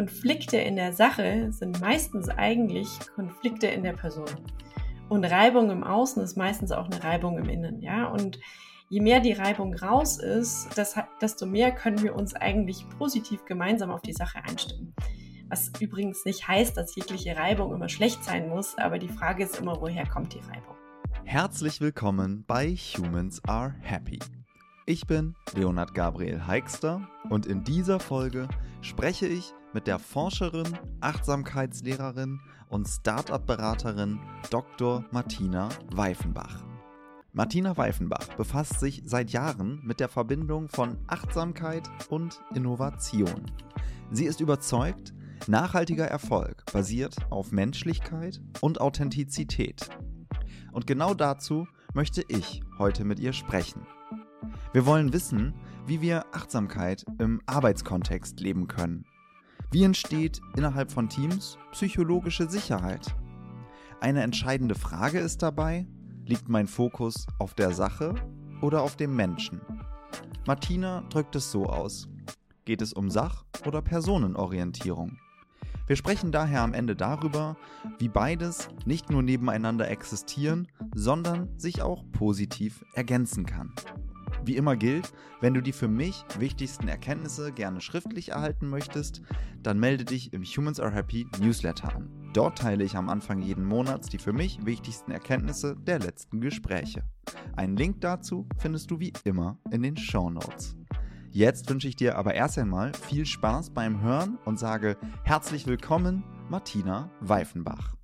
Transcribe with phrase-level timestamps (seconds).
[0.00, 4.30] Konflikte in der Sache sind meistens eigentlich Konflikte in der Person.
[5.10, 8.06] Und Reibung im Außen ist meistens auch eine Reibung im Innen, ja.
[8.06, 8.38] Und
[8.88, 10.70] je mehr die Reibung raus ist,
[11.20, 14.94] desto mehr können wir uns eigentlich positiv gemeinsam auf die Sache einstimmen.
[15.50, 19.60] Was übrigens nicht heißt, dass jegliche Reibung immer schlecht sein muss, aber die Frage ist
[19.60, 20.76] immer, woher kommt die Reibung?
[21.24, 24.18] Herzlich willkommen bei Humans Are Happy.
[24.86, 28.48] Ich bin Leonard Gabriel Heikster und in dieser Folge
[28.80, 34.20] spreche ich mit der Forscherin, Achtsamkeitslehrerin und Startup-Beraterin
[34.50, 35.04] Dr.
[35.10, 36.64] Martina Weifenbach.
[37.32, 43.50] Martina Weifenbach befasst sich seit Jahren mit der Verbindung von Achtsamkeit und Innovation.
[44.10, 45.14] Sie ist überzeugt,
[45.46, 49.88] nachhaltiger Erfolg basiert auf Menschlichkeit und Authentizität.
[50.72, 53.86] Und genau dazu möchte ich heute mit ihr sprechen.
[54.72, 55.54] Wir wollen wissen,
[55.86, 59.04] wie wir Achtsamkeit im Arbeitskontext leben können.
[59.72, 63.14] Wie entsteht innerhalb von Teams psychologische Sicherheit?
[64.00, 65.86] Eine entscheidende Frage ist dabei,
[66.26, 68.16] liegt mein Fokus auf der Sache
[68.62, 69.60] oder auf dem Menschen?
[70.44, 72.08] Martina drückt es so aus.
[72.64, 75.18] Geht es um Sach- oder Personenorientierung?
[75.86, 77.56] Wir sprechen daher am Ende darüber,
[78.00, 83.72] wie beides nicht nur nebeneinander existieren, sondern sich auch positiv ergänzen kann.
[84.44, 89.20] Wie immer gilt, wenn du die für mich wichtigsten Erkenntnisse gerne schriftlich erhalten möchtest,
[89.62, 92.10] dann melde dich im Humans Are Happy Newsletter an.
[92.32, 97.02] Dort teile ich am Anfang jeden Monats die für mich wichtigsten Erkenntnisse der letzten Gespräche.
[97.56, 100.76] Einen Link dazu findest du wie immer in den Show Notes.
[101.32, 106.24] Jetzt wünsche ich dir aber erst einmal viel Spaß beim Hören und sage herzlich willkommen,
[106.48, 107.94] Martina Weifenbach.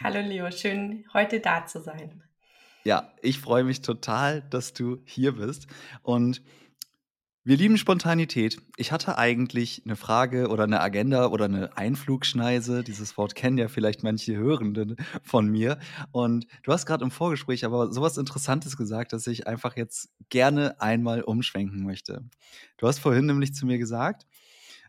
[0.00, 2.22] Hallo Leo, schön heute da zu sein.
[2.84, 5.66] Ja, ich freue mich total, dass du hier bist.
[6.02, 6.42] Und
[7.46, 8.60] wir lieben Spontanität.
[8.76, 12.82] Ich hatte eigentlich eine Frage oder eine Agenda oder eine Einflugschneise.
[12.82, 15.78] Dieses Wort kennen ja vielleicht manche Hörenden von mir.
[16.12, 20.80] Und du hast gerade im Vorgespräch aber sowas Interessantes gesagt, dass ich einfach jetzt gerne
[20.80, 22.22] einmal umschwenken möchte.
[22.78, 24.26] Du hast vorhin nämlich zu mir gesagt,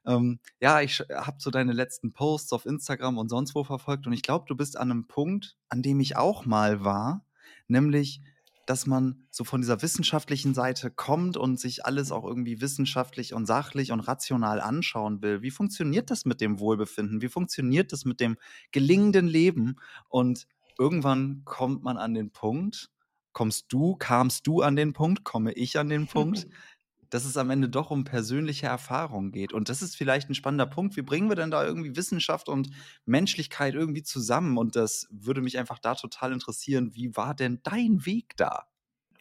[0.05, 4.13] ähm, ja, ich habe so deine letzten Posts auf Instagram und sonst wo verfolgt und
[4.13, 7.24] ich glaube, du bist an einem Punkt, an dem ich auch mal war
[7.67, 8.21] nämlich
[8.65, 13.45] dass man so von dieser wissenschaftlichen Seite kommt und sich alles auch irgendwie wissenschaftlich und
[13.45, 15.41] sachlich und rational anschauen will.
[15.41, 17.21] Wie funktioniert das mit dem Wohlbefinden?
[17.21, 18.37] Wie funktioniert das mit dem
[18.71, 19.75] gelingenden Leben?
[20.09, 20.47] Und
[20.79, 22.89] irgendwann kommt man an den Punkt,
[23.33, 26.47] kommst du, kamst du an den Punkt, komme ich an den Punkt,
[27.15, 29.53] dass es am Ende doch um persönliche Erfahrungen geht.
[29.53, 30.97] Und das ist vielleicht ein spannender Punkt.
[30.97, 32.71] Wie bringen wir denn da irgendwie Wissenschaft und
[33.05, 34.57] Menschlichkeit irgendwie zusammen?
[34.57, 36.93] Und das würde mich einfach da total interessieren.
[36.93, 38.67] Wie war denn dein Weg da?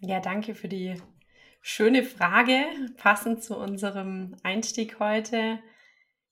[0.00, 1.00] Ja, danke für die
[1.62, 2.64] schöne Frage,
[2.96, 5.60] passend zu unserem Einstieg heute.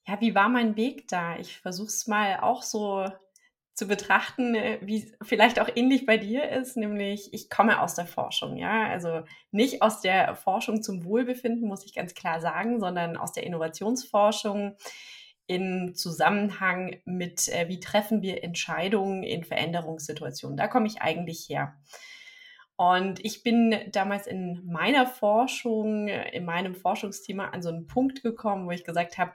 [0.05, 1.39] Ja, wie war mein Weg da?
[1.39, 3.07] Ich versuche es mal auch so
[3.75, 8.07] zu betrachten, äh, wie vielleicht auch ähnlich bei dir ist, nämlich ich komme aus der
[8.07, 13.17] Forschung, ja, also nicht aus der Forschung zum Wohlbefinden, muss ich ganz klar sagen, sondern
[13.17, 14.77] aus der Innovationsforschung
[15.47, 20.57] in Zusammenhang mit, äh, wie treffen wir Entscheidungen in Veränderungssituationen.
[20.57, 21.75] Da komme ich eigentlich her.
[22.77, 28.67] Und ich bin damals in meiner Forschung, in meinem Forschungsthema an so einen Punkt gekommen,
[28.67, 29.33] wo ich gesagt habe,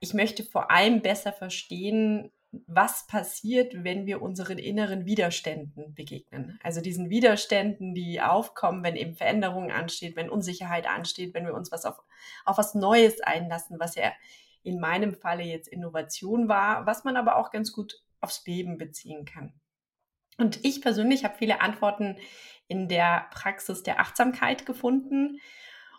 [0.00, 2.30] ich möchte vor allem besser verstehen,
[2.66, 6.58] was passiert, wenn wir unseren inneren Widerständen begegnen.
[6.62, 11.72] Also diesen Widerständen, die aufkommen, wenn eben Veränderungen ansteht, wenn Unsicherheit ansteht, wenn wir uns
[11.72, 12.02] was auf,
[12.44, 14.12] auf was Neues einlassen, was ja
[14.62, 19.24] in meinem Falle jetzt Innovation war, was man aber auch ganz gut aufs Leben beziehen
[19.24, 19.52] kann.
[20.38, 22.16] Und ich persönlich habe viele Antworten
[22.66, 25.40] in der Praxis der Achtsamkeit gefunden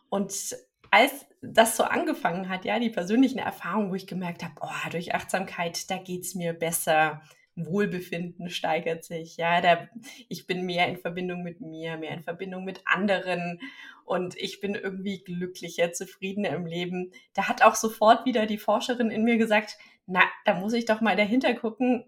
[0.09, 0.55] und
[0.91, 5.13] als das so angefangen hat, ja, die persönlichen Erfahrungen, wo ich gemerkt habe, oh, durch
[5.13, 7.21] Achtsamkeit, da geht es mir besser,
[7.55, 9.87] Wohlbefinden steigert sich, ja, da,
[10.27, 13.61] ich bin mehr in Verbindung mit mir, mehr in Verbindung mit anderen
[14.03, 17.11] und ich bin irgendwie glücklicher, zufriedener im Leben.
[17.33, 21.01] Da hat auch sofort wieder die Forscherin in mir gesagt, na, da muss ich doch
[21.01, 22.05] mal dahinter gucken,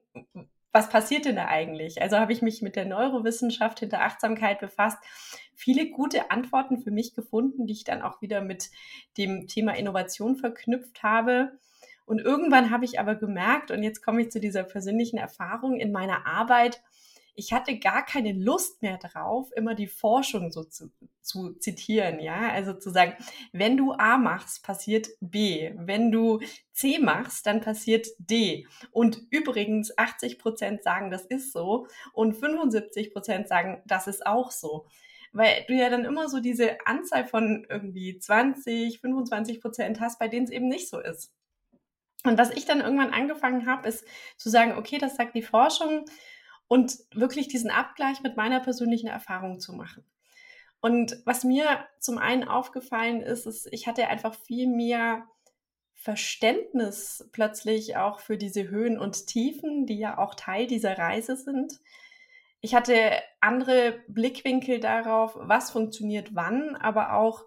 [0.73, 2.01] was passiert denn da eigentlich?
[2.01, 4.99] Also habe ich mich mit der Neurowissenschaft hinter Achtsamkeit befasst,
[5.57, 8.69] viele gute Antworten für mich gefunden, die ich dann auch wieder mit
[9.17, 11.59] dem Thema Innovation verknüpft habe.
[12.05, 15.91] Und irgendwann habe ich aber gemerkt, und jetzt komme ich zu dieser persönlichen Erfahrung in
[15.91, 16.81] meiner Arbeit,
[17.39, 22.49] ich hatte gar keine Lust mehr drauf, immer die Forschung so zu, zu zitieren, ja,
[22.51, 23.13] also zu sagen,
[23.51, 26.39] wenn du A machst, passiert B, wenn du
[26.71, 28.65] C machst, dann passiert D.
[28.89, 34.49] Und übrigens 80 Prozent sagen, das ist so und 75 Prozent sagen, das ist auch
[34.49, 34.87] so.
[35.37, 40.27] Weil du ja dann immer so diese Anzahl von irgendwie 20, 25 Prozent hast, bei
[40.27, 41.31] denen es eben nicht so ist.
[42.23, 44.05] Und was ich dann irgendwann angefangen habe, ist
[44.37, 46.05] zu sagen, okay, das sagt die Forschung
[46.67, 50.03] und wirklich diesen Abgleich mit meiner persönlichen Erfahrung zu machen.
[50.81, 55.27] Und was mir zum einen aufgefallen ist, ist, ich hatte einfach viel mehr
[55.93, 61.79] Verständnis plötzlich auch für diese Höhen und Tiefen, die ja auch Teil dieser Reise sind.
[62.67, 67.45] Ich hatte andere Blickwinkel darauf, was funktioniert wann, aber auch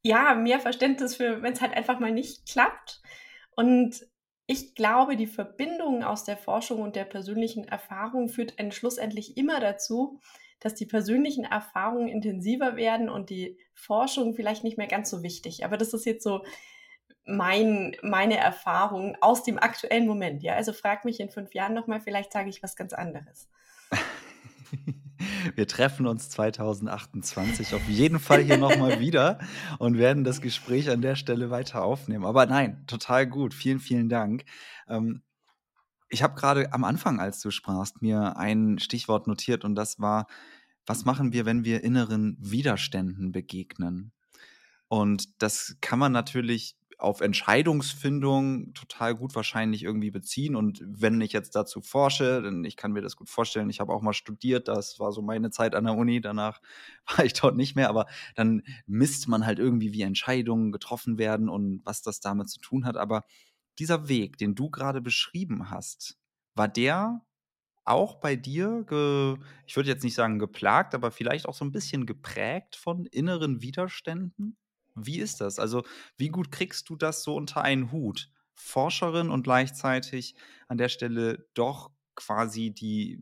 [0.00, 3.02] ja, mehr Verständnis für, wenn es halt einfach mal nicht klappt.
[3.54, 4.06] Und
[4.46, 9.60] ich glaube, die Verbindung aus der Forschung und der persönlichen Erfahrung führt einen schlussendlich immer
[9.60, 10.18] dazu,
[10.60, 15.62] dass die persönlichen Erfahrungen intensiver werden und die Forschung vielleicht nicht mehr ganz so wichtig.
[15.62, 16.42] Aber das ist jetzt so
[17.26, 20.42] mein, meine Erfahrung aus dem aktuellen Moment.
[20.42, 23.50] Ja, also frag mich in fünf Jahren nochmal, vielleicht sage ich was ganz anderes.
[25.54, 29.38] Wir treffen uns 2028 auf jeden Fall hier nochmal wieder
[29.78, 32.24] und werden das Gespräch an der Stelle weiter aufnehmen.
[32.24, 33.54] Aber nein, total gut.
[33.54, 34.44] Vielen, vielen Dank.
[34.88, 35.22] Ähm,
[36.08, 40.26] ich habe gerade am Anfang, als du sprachst, mir ein Stichwort notiert und das war,
[40.86, 44.12] was machen wir, wenn wir inneren Widerständen begegnen?
[44.88, 50.56] Und das kann man natürlich auf Entscheidungsfindung total gut wahrscheinlich irgendwie beziehen.
[50.56, 53.70] Und wenn ich jetzt dazu forsche, dann ich kann mir das gut vorstellen.
[53.70, 56.20] Ich habe auch mal studiert, das war so meine Zeit an der Uni.
[56.20, 56.60] Danach
[57.16, 61.48] war ich dort nicht mehr, aber dann misst man halt irgendwie, wie Entscheidungen getroffen werden
[61.48, 62.96] und was das damit zu tun hat.
[62.96, 63.24] Aber
[63.78, 66.18] dieser Weg, den du gerade beschrieben hast,
[66.54, 67.22] war der
[67.84, 69.36] auch bei dir, ge,
[69.66, 73.62] ich würde jetzt nicht sagen geplagt, aber vielleicht auch so ein bisschen geprägt von inneren
[73.62, 74.56] Widerständen?
[74.94, 75.58] Wie ist das?
[75.58, 75.84] Also,
[76.16, 78.30] wie gut kriegst du das so unter einen Hut?
[78.54, 80.36] Forscherin und gleichzeitig
[80.68, 83.20] an der Stelle doch quasi die,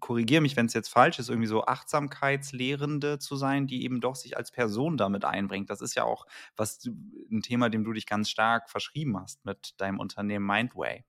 [0.00, 4.14] korrigiere mich, wenn es jetzt falsch ist, irgendwie so Achtsamkeitslehrende zu sein, die eben doch
[4.16, 5.68] sich als Person damit einbringt.
[5.68, 6.26] Das ist ja auch
[6.56, 6.84] was
[7.30, 11.04] ein Thema, dem du dich ganz stark verschrieben hast mit deinem Unternehmen Mindway.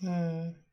[0.00, 0.65] Hm.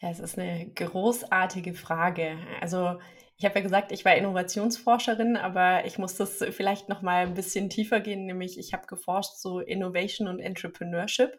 [0.00, 2.38] Ja, es ist eine großartige Frage.
[2.60, 3.00] Also
[3.36, 7.34] ich habe ja gesagt, ich war Innovationsforscherin, aber ich muss das vielleicht noch mal ein
[7.34, 11.38] bisschen tiefer gehen, nämlich ich habe geforscht so Innovation und Entrepreneurship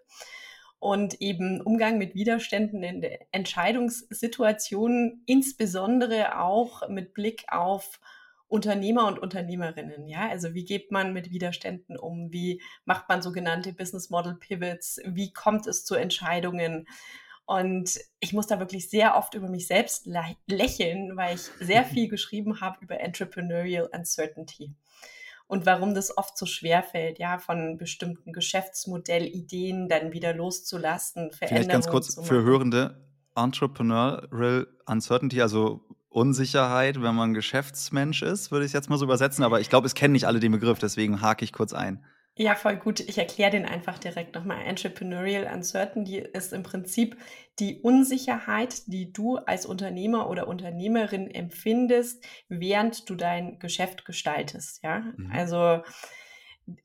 [0.79, 7.99] und eben Umgang mit Widerständen in Entscheidungssituationen, insbesondere auch mit Blick auf
[8.49, 10.07] Unternehmer und Unternehmerinnen.
[10.07, 12.31] Ja, also wie geht man mit Widerständen um?
[12.33, 14.99] Wie macht man sogenannte Business Model Pivots?
[15.05, 16.87] Wie kommt es zu Entscheidungen?
[17.49, 20.07] Und ich muss da wirklich sehr oft über mich selbst
[20.45, 24.75] lächeln, weil ich sehr viel geschrieben habe über Entrepreneurial Uncertainty
[25.47, 31.31] und warum das oft so schwer fällt, ja, von bestimmten Geschäftsmodellideen dann wieder loszulassen.
[31.31, 33.03] Vielleicht ganz kurz für Hörende,
[33.35, 39.43] Entrepreneurial Uncertainty, also Unsicherheit, wenn man Geschäftsmensch ist, würde ich es jetzt mal so übersetzen,
[39.43, 42.05] aber ich glaube, es kennen nicht alle den Begriff, deswegen hake ich kurz ein.
[42.41, 43.01] Ja, voll gut.
[43.01, 44.61] Ich erkläre den einfach direkt nochmal.
[44.61, 47.17] Entrepreneurial Uncertainty ist im Prinzip
[47.59, 54.81] die Unsicherheit, die du als Unternehmer oder Unternehmerin empfindest, während du dein Geschäft gestaltest.
[54.83, 55.29] Ja, mhm.
[55.33, 55.83] also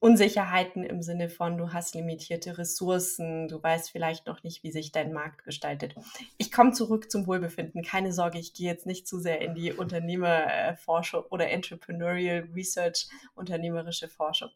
[0.00, 4.90] Unsicherheiten im Sinne von, du hast limitierte Ressourcen, du weißt vielleicht noch nicht, wie sich
[4.90, 5.94] dein Markt gestaltet.
[6.36, 7.84] Ich komme zurück zum Wohlbefinden.
[7.84, 13.06] Keine Sorge, ich gehe jetzt nicht zu sehr in die Unternehmerforschung oder Entrepreneurial Research,
[13.36, 14.50] unternehmerische Forschung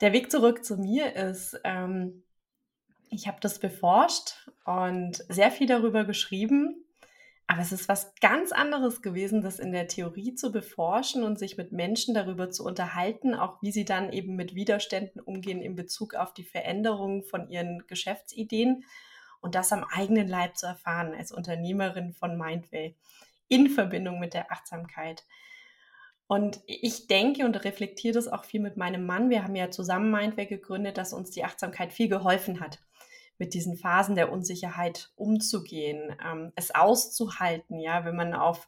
[0.00, 2.22] der Weg zurück zu mir ist, ähm,
[3.10, 6.84] ich habe das beforscht und sehr viel darüber geschrieben,
[7.46, 11.56] aber es ist was ganz anderes gewesen, das in der Theorie zu beforschen und sich
[11.56, 16.14] mit Menschen darüber zu unterhalten, auch wie sie dann eben mit Widerständen umgehen in Bezug
[16.14, 18.84] auf die Veränderung von ihren Geschäftsideen
[19.40, 22.96] und das am eigenen Leib zu erfahren als Unternehmerin von Mindway
[23.46, 25.24] in Verbindung mit der Achtsamkeit.
[26.28, 29.30] Und ich denke und reflektiere das auch viel mit meinem Mann.
[29.30, 32.80] Wir haben ja zusammen Mindway gegründet, dass uns die Achtsamkeit viel geholfen hat,
[33.38, 38.66] mit diesen Phasen der Unsicherheit umzugehen, ähm, es auszuhalten, ja, wenn man auf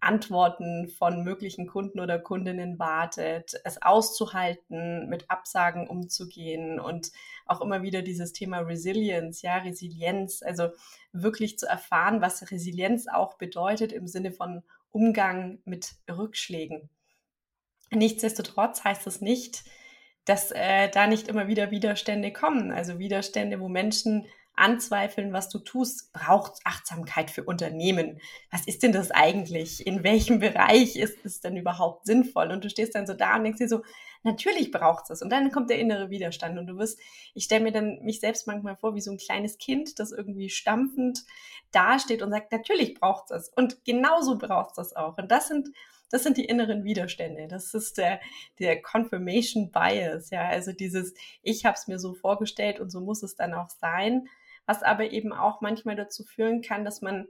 [0.00, 7.10] Antworten von möglichen Kunden oder Kundinnen wartet, es auszuhalten, mit Absagen umzugehen und
[7.46, 10.68] auch immer wieder dieses Thema Resilience, ja, Resilienz, also
[11.12, 16.90] wirklich zu erfahren, was Resilienz auch bedeutet im Sinne von Umgang mit Rückschlägen.
[17.90, 19.64] Nichtsdestotrotz heißt es nicht,
[20.24, 22.70] dass äh, da nicht immer wieder Widerstände kommen.
[22.70, 24.26] Also Widerstände, wo Menschen
[24.58, 28.20] anzweifeln, was du tust, braucht Achtsamkeit für Unternehmen.
[28.50, 29.86] Was ist denn das eigentlich?
[29.86, 32.50] In welchem Bereich ist es denn überhaupt sinnvoll?
[32.50, 33.82] Und du stehst dann so da und denkst dir so,
[34.22, 35.22] natürlich braucht es.
[35.22, 36.98] Und dann kommt der innere Widerstand und du wirst,
[37.34, 40.50] ich stelle mir dann mich selbst manchmal vor wie so ein kleines Kind, das irgendwie
[40.50, 41.24] stampfend
[41.72, 43.48] dasteht und sagt, natürlich braucht es.
[43.48, 45.18] Und genauso braucht es auch.
[45.18, 45.70] Und das sind
[46.10, 47.48] das sind die inneren Widerstände.
[47.48, 48.20] Das ist der,
[48.58, 53.22] der Confirmation Bias, ja, also dieses, ich habe es mir so vorgestellt und so muss
[53.22, 54.26] es dann auch sein,
[54.66, 57.26] was aber eben auch manchmal dazu führen kann, dass man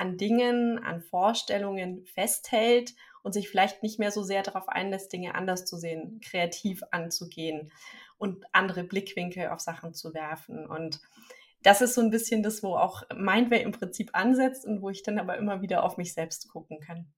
[0.00, 5.34] an Dingen, an Vorstellungen festhält und sich vielleicht nicht mehr so sehr darauf einlässt, Dinge
[5.34, 7.70] anders zu sehen, kreativ anzugehen
[8.16, 10.66] und andere Blickwinkel auf Sachen zu werfen.
[10.66, 11.00] Und
[11.62, 15.02] das ist so ein bisschen das, wo auch Mindway im Prinzip ansetzt und wo ich
[15.02, 17.12] dann aber immer wieder auf mich selbst gucken kann.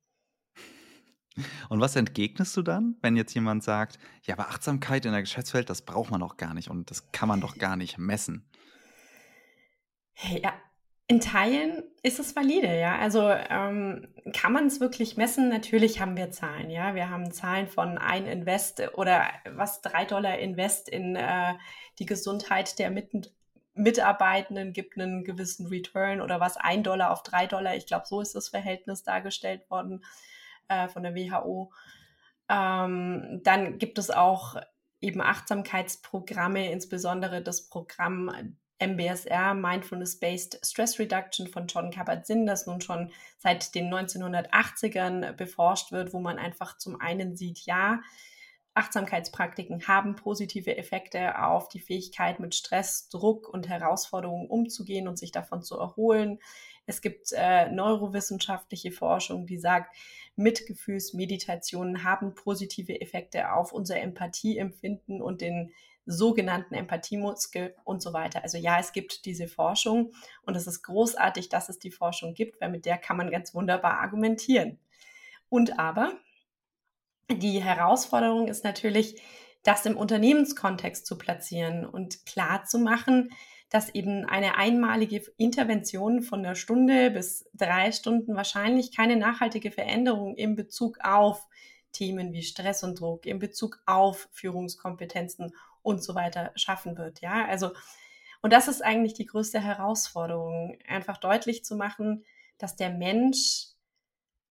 [1.69, 5.71] Und was entgegnest du dann, wenn jetzt jemand sagt, ja, aber Achtsamkeit in der Geschäftswelt,
[5.71, 8.51] das braucht man doch gar nicht und das kann man doch gar nicht messen?
[10.29, 10.53] Ja,
[11.13, 12.97] in Teilen ist es valide, ja.
[12.97, 15.51] Also ähm, kann man es wirklich messen?
[15.51, 16.95] Natürlich haben wir Zahlen, ja.
[16.95, 21.53] Wir haben Zahlen von ein Invest oder was drei Dollar Invest in äh,
[21.99, 23.27] die Gesundheit der Mitten
[23.75, 27.77] Mitarbeitenden gibt einen gewissen Return oder was ein Dollar auf drei Dollar.
[27.77, 30.03] Ich glaube, so ist das Verhältnis dargestellt worden
[30.69, 31.73] äh, von der WHO.
[32.49, 34.57] Ähm, dann gibt es auch
[35.03, 43.11] eben Achtsamkeitsprogramme, insbesondere das Programm MBSR, Mindfulness-Based Stress Reduction von John Kabat-Zinn, das nun schon
[43.39, 48.01] seit den 1980ern beforscht wird, wo man einfach zum einen sieht, ja,
[48.75, 55.31] Achtsamkeitspraktiken haben positive Effekte auf die Fähigkeit, mit Stress, Druck und Herausforderungen umzugehen und sich
[55.31, 56.39] davon zu erholen.
[56.87, 59.95] Es gibt äh, neurowissenschaftliche Forschung, die sagt,
[60.37, 65.73] Mitgefühlsmeditationen haben positive Effekte auf unser Empathieempfinden und den
[66.07, 68.43] sogenannten Empathiemuskel und so weiter.
[68.43, 72.61] Also ja, es gibt diese Forschung und es ist großartig, dass es die Forschung gibt,
[72.61, 74.79] weil mit der kann man ganz wunderbar argumentieren.
[75.49, 76.13] Und aber
[77.31, 79.23] die Herausforderung ist natürlich,
[79.63, 83.31] das im Unternehmenskontext zu platzieren und klar zu machen,
[83.71, 90.35] dass eben eine einmalige Intervention von einer Stunde bis drei Stunden wahrscheinlich keine nachhaltige Veränderung
[90.35, 91.47] in Bezug auf
[91.93, 97.21] Themen wie Stress und Druck, in Bezug auf Führungskompetenzen und so weiter schaffen wird.
[97.21, 97.73] Ja, also,
[98.41, 102.25] und das ist eigentlich die größte Herausforderung, einfach deutlich zu machen,
[102.59, 103.67] dass der Mensch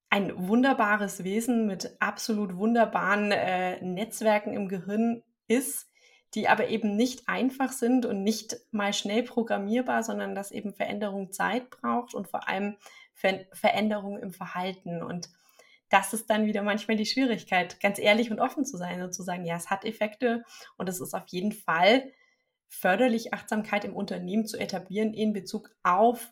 [0.10, 5.90] ein wunderbares Wesen mit absolut wunderbaren äh, Netzwerken im Gehirn ist,
[6.34, 11.32] die aber eben nicht einfach sind und nicht mal schnell programmierbar, sondern dass eben Veränderung
[11.32, 12.76] Zeit braucht und vor allem
[13.14, 15.04] Ver Veränderung im Verhalten.
[15.04, 15.30] Und
[15.92, 19.24] das ist dann wieder manchmal die Schwierigkeit, ganz ehrlich und offen zu sein und zu
[19.24, 20.44] sagen, ja, es hat Effekte
[20.78, 22.12] und es ist auf jeden Fall
[22.70, 26.32] förderlich, Achtsamkeit im Unternehmen zu etablieren in Bezug auf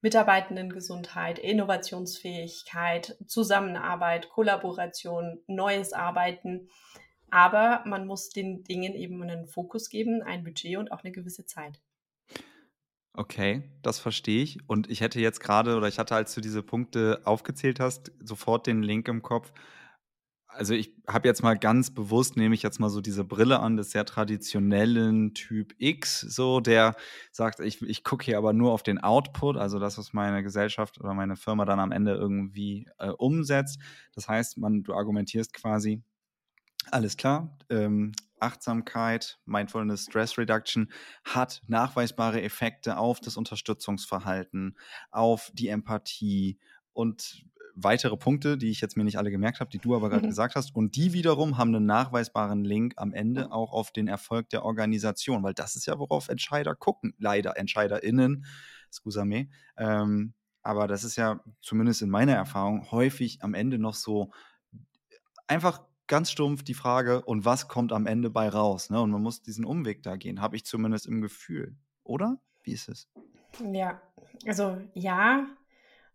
[0.00, 6.70] Mitarbeitendengesundheit, Innovationsfähigkeit, Zusammenarbeit, Kollaboration, neues Arbeiten.
[7.30, 11.44] Aber man muss den Dingen eben einen Fokus geben, ein Budget und auch eine gewisse
[11.44, 11.78] Zeit.
[13.14, 14.58] Okay, das verstehe ich.
[14.68, 18.66] Und ich hätte jetzt gerade, oder ich hatte, als du diese Punkte aufgezählt hast, sofort
[18.66, 19.52] den Link im Kopf.
[20.48, 23.76] Also ich habe jetzt mal ganz bewusst, nehme ich jetzt mal so diese Brille an
[23.76, 26.94] des sehr traditionellen Typ X, so der
[27.32, 31.00] sagt, ich, ich gucke hier aber nur auf den Output, also das, was meine Gesellschaft
[31.00, 33.80] oder meine Firma dann am Ende irgendwie äh, umsetzt.
[34.14, 36.02] Das heißt, man, du argumentierst quasi,
[36.90, 38.12] alles klar, ähm,
[38.42, 40.90] Achtsamkeit, Mindfulness, Stress Reduction
[41.24, 44.76] hat nachweisbare Effekte auf das Unterstützungsverhalten,
[45.10, 46.58] auf die Empathie
[46.92, 47.44] und
[47.74, 50.30] weitere Punkte, die ich jetzt mir nicht alle gemerkt habe, die du aber gerade mhm.
[50.30, 50.74] gesagt hast.
[50.74, 55.42] Und die wiederum haben einen nachweisbaren Link am Ende auch auf den Erfolg der Organisation,
[55.42, 57.14] weil das ist ja, worauf Entscheider gucken.
[57.18, 58.44] Leider EntscheiderInnen,
[58.90, 59.48] scusame.
[59.76, 64.32] Ähm, aber das ist ja zumindest in meiner Erfahrung häufig am Ende noch so
[65.46, 65.80] einfach
[66.12, 68.90] ganz stumpf die Frage, und was kommt am Ende bei raus?
[68.90, 69.00] Ne?
[69.00, 71.74] Und man muss diesen Umweg da gehen, habe ich zumindest im Gefühl.
[72.04, 72.36] Oder?
[72.62, 73.08] Wie ist es?
[73.72, 74.02] Ja,
[74.46, 75.46] also ja.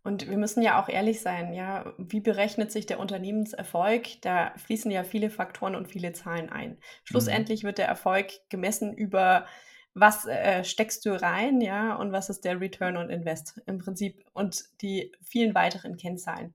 [0.04, 4.22] Und wir müssen ja auch ehrlich sein, ja, wie berechnet sich der Unternehmenserfolg?
[4.22, 6.78] Da fließen ja viele Faktoren und viele Zahlen ein.
[7.04, 7.70] Schlussendlich mhm.
[7.70, 9.48] wird der Erfolg gemessen über
[9.96, 14.24] was äh, steckst du rein, ja, und was ist der Return on Invest im Prinzip
[14.34, 16.54] und die vielen weiteren Kennzahlen.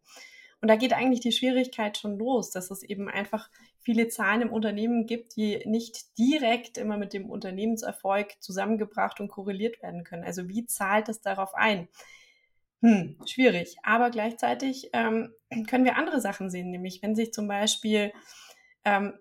[0.63, 3.51] Und da geht eigentlich die Schwierigkeit schon los, dass es eben einfach
[3.81, 9.83] viele Zahlen im Unternehmen gibt, die nicht direkt immer mit dem Unternehmenserfolg zusammengebracht und korreliert
[9.83, 10.23] werden können.
[10.23, 11.89] Also wie zahlt es darauf ein?
[12.81, 13.77] Hm, schwierig.
[13.83, 15.35] Aber gleichzeitig ähm,
[15.67, 18.13] können wir andere Sachen sehen, nämlich wenn sich zum Beispiel
[18.85, 19.15] ähm,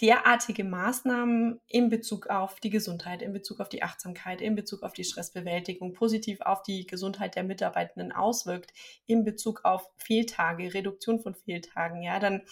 [0.00, 4.92] derartige Maßnahmen in Bezug auf die Gesundheit, in Bezug auf die Achtsamkeit, in Bezug auf
[4.92, 8.72] die Stressbewältigung positiv auf die Gesundheit der Mitarbeitenden auswirkt,
[9.06, 12.42] in Bezug auf Fehltage, Reduktion von Fehltagen, ja, dann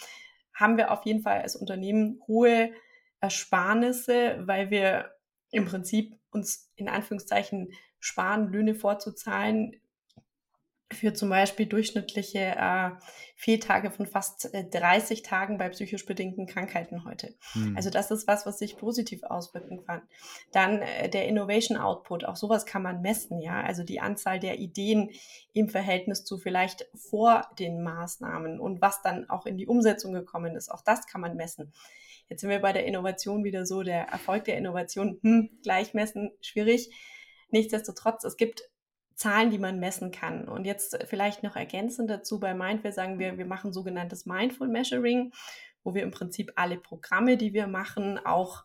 [0.55, 2.73] haben wir auf jeden Fall als Unternehmen hohe
[3.21, 5.13] Ersparnisse, weil wir
[5.51, 9.81] im Prinzip uns in Anführungszeichen sparen, Löhne vorzuzahlen,
[10.93, 12.91] für zum Beispiel durchschnittliche äh,
[13.37, 17.35] Fehltage von fast äh, 30 Tagen bei psychisch bedingten Krankheiten heute.
[17.53, 17.77] Hm.
[17.77, 20.03] Also das ist was, was sich positiv auswirken kann.
[20.53, 23.63] Dann äh, der Innovation Output, auch sowas kann man messen, ja.
[23.63, 25.11] Also die Anzahl der Ideen
[25.53, 30.55] im Verhältnis zu vielleicht vor den Maßnahmen und was dann auch in die Umsetzung gekommen
[30.57, 31.73] ist, auch das kann man messen.
[32.29, 36.31] Jetzt sind wir bei der Innovation wieder so, der Erfolg der Innovation, hm, gleich messen,
[36.41, 36.91] schwierig.
[37.51, 38.63] Nichtsdestotrotz, es gibt
[39.15, 40.49] Zahlen, die man messen kann.
[40.49, 45.33] Und jetzt vielleicht noch ergänzend dazu bei Mindful sagen wir, wir machen sogenanntes Mindful Measuring,
[45.85, 48.65] wo wir im Prinzip alle Programme, die wir machen, auch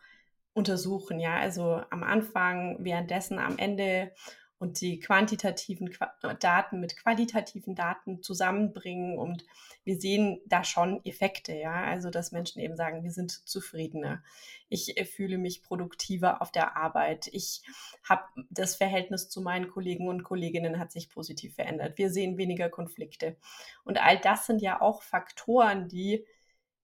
[0.53, 1.19] untersuchen.
[1.19, 4.11] Ja, also am Anfang, währenddessen, am Ende
[4.59, 5.95] und die quantitativen
[6.39, 9.45] Daten mit qualitativen Daten zusammenbringen und
[9.83, 14.23] wir sehen da schon Effekte, ja, also dass Menschen eben sagen, wir sind zufriedener,
[14.69, 17.61] ich äh, fühle mich produktiver auf der Arbeit, ich
[18.03, 22.69] habe das Verhältnis zu meinen Kollegen und Kolleginnen hat sich positiv verändert, wir sehen weniger
[22.69, 23.37] Konflikte.
[23.83, 26.25] Und all das sind ja auch Faktoren, die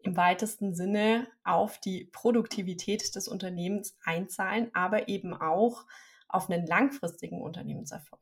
[0.03, 5.85] im weitesten Sinne auf die Produktivität des Unternehmens einzahlen, aber eben auch
[6.33, 8.21] auf einen langfristigen Unternehmenserfolg.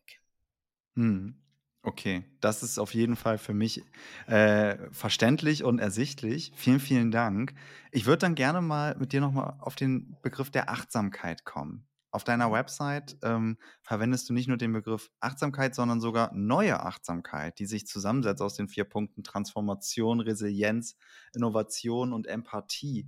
[0.96, 1.36] Hm.
[1.84, 3.84] Okay, das ist auf jeden Fall für mich
[4.27, 6.51] äh, verständlich und ersichtlich.
[6.56, 7.56] Vielen, vielen Dank.
[7.91, 11.88] Ich würde dann gerne mal mit dir nochmal auf den Begriff der Achtsamkeit kommen.
[12.12, 12.53] Auf deiner mhm.
[12.53, 17.88] Website ähm, verwendest du nicht nur den Begriff Achtsamkeit, sondern sogar neue Achtsamkeit, die sich
[17.88, 20.98] zusammensetzt aus den vier Punkten Transformation, Resilienz,
[21.34, 23.08] Innovation und Empathie.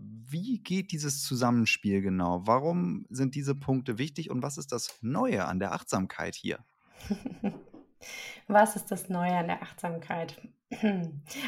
[0.00, 2.46] Wie geht dieses Zusammenspiel genau?
[2.46, 6.58] Warum sind diese Punkte wichtig und was ist das Neue an der Achtsamkeit hier?
[8.46, 10.40] Was ist das Neue an der Achtsamkeit?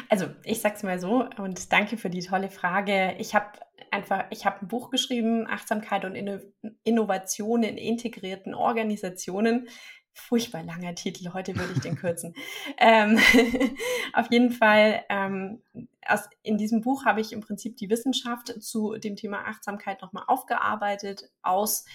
[0.09, 3.15] Also, ich sag's mal so und danke für die tolle Frage.
[3.19, 3.51] Ich habe
[3.91, 6.39] einfach, ich habe ein Buch geschrieben, Achtsamkeit und Inno
[6.83, 9.67] Innovation in integrierten Organisationen
[10.13, 12.35] furchtbar langer Titel, heute würde ich den kürzen.
[12.77, 13.19] ähm,
[14.13, 15.61] auf jeden Fall, ähm,
[16.05, 20.23] aus, in diesem Buch habe ich im Prinzip die Wissenschaft zu dem Thema Achtsamkeit nochmal
[20.27, 21.85] aufgearbeitet, aus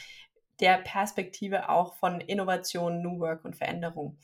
[0.60, 4.18] der Perspektive auch von Innovation, New Work und Veränderung.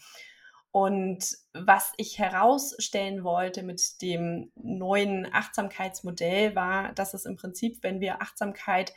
[0.71, 8.01] Und was ich herausstellen wollte mit dem neuen Achtsamkeitsmodell war, dass es im Prinzip, wenn
[8.01, 8.95] wir Achtsamkeit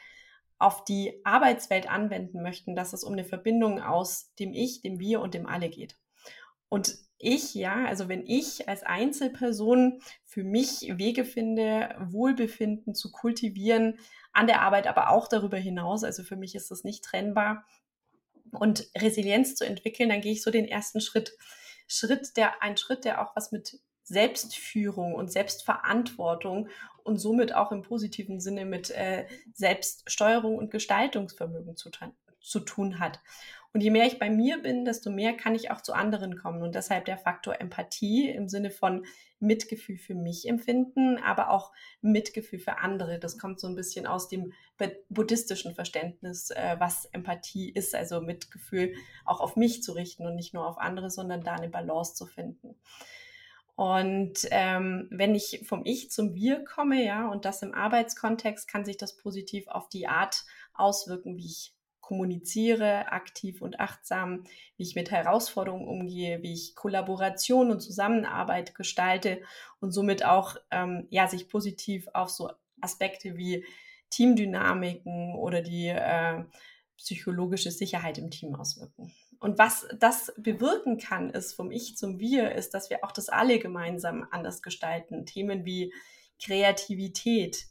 [0.57, 5.21] auf die Arbeitswelt anwenden möchten, dass es um eine Verbindung aus dem Ich, dem Wir
[5.21, 5.97] und dem Alle geht.
[6.69, 13.99] Und ich, ja, also wenn ich als Einzelperson für mich Wege finde, Wohlbefinden zu kultivieren
[14.33, 17.65] an der Arbeit, aber auch darüber hinaus, also für mich ist das nicht trennbar
[18.51, 21.37] und Resilienz zu entwickeln, dann gehe ich so den ersten Schritt.
[21.87, 26.69] Schritt, der, ein Schritt, der auch was mit Selbstführung und Selbstverantwortung
[27.05, 31.91] und somit auch im positiven Sinne mit äh, Selbststeuerung und Gestaltungsvermögen zu,
[32.41, 33.19] zu tun hat.
[33.73, 36.63] Und je mehr ich bei mir bin, desto mehr kann ich auch zu anderen kommen.
[36.63, 39.05] Und deshalb der Faktor Empathie im Sinne von
[39.39, 43.19] Mitgefühl für mich empfinden, aber auch Mitgefühl für andere.
[43.19, 44.53] Das kommt so ein bisschen aus dem
[45.09, 50.53] buddhistischen Verständnis, äh, was Empathie ist, also Mitgefühl auch auf mich zu richten und nicht
[50.53, 52.75] nur auf andere, sondern da eine Balance zu finden.
[53.75, 58.85] Und ähm, wenn ich vom Ich zum Wir komme, ja, und das im Arbeitskontext, kann
[58.85, 64.43] sich das positiv auf die Art auswirken, wie ich kommuniziere, aktiv und achtsam,
[64.77, 69.41] wie ich mit Herausforderungen umgehe, wie ich Kollaboration und Zusammenarbeit gestalte
[69.79, 73.65] und somit auch ähm, ja sich positiv auf so Aspekte wie
[74.11, 76.43] Teamdynamiken oder die äh,
[76.95, 79.11] psychologische Sicherheit im Team auswirken.
[79.39, 83.29] Und was das bewirken kann, ist vom Ich zum Wir, ist, dass wir auch das
[83.29, 85.25] alle gemeinsam anders gestalten.
[85.25, 85.93] Themen wie
[86.41, 87.65] Kreativität,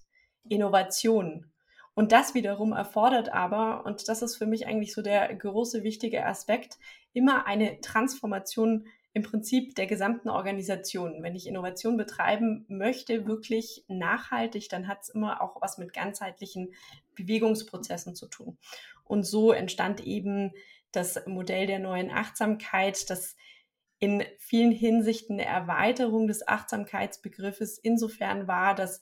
[0.48, 1.50] Innovation.
[1.94, 6.26] Und das wiederum erfordert aber, und das ist für mich eigentlich so der große wichtige
[6.26, 6.78] Aspekt,
[7.12, 11.22] immer eine Transformation im Prinzip der gesamten Organisation.
[11.22, 16.74] Wenn ich Innovation betreiben möchte, wirklich nachhaltig, dann hat es immer auch was mit ganzheitlichen
[17.14, 18.58] Bewegungsprozessen zu tun.
[19.04, 20.52] Und so entstand eben
[20.96, 23.36] das Modell der neuen Achtsamkeit, das
[23.98, 29.00] in vielen Hinsichten eine Erweiterung des Achtsamkeitsbegriffes insofern war, dass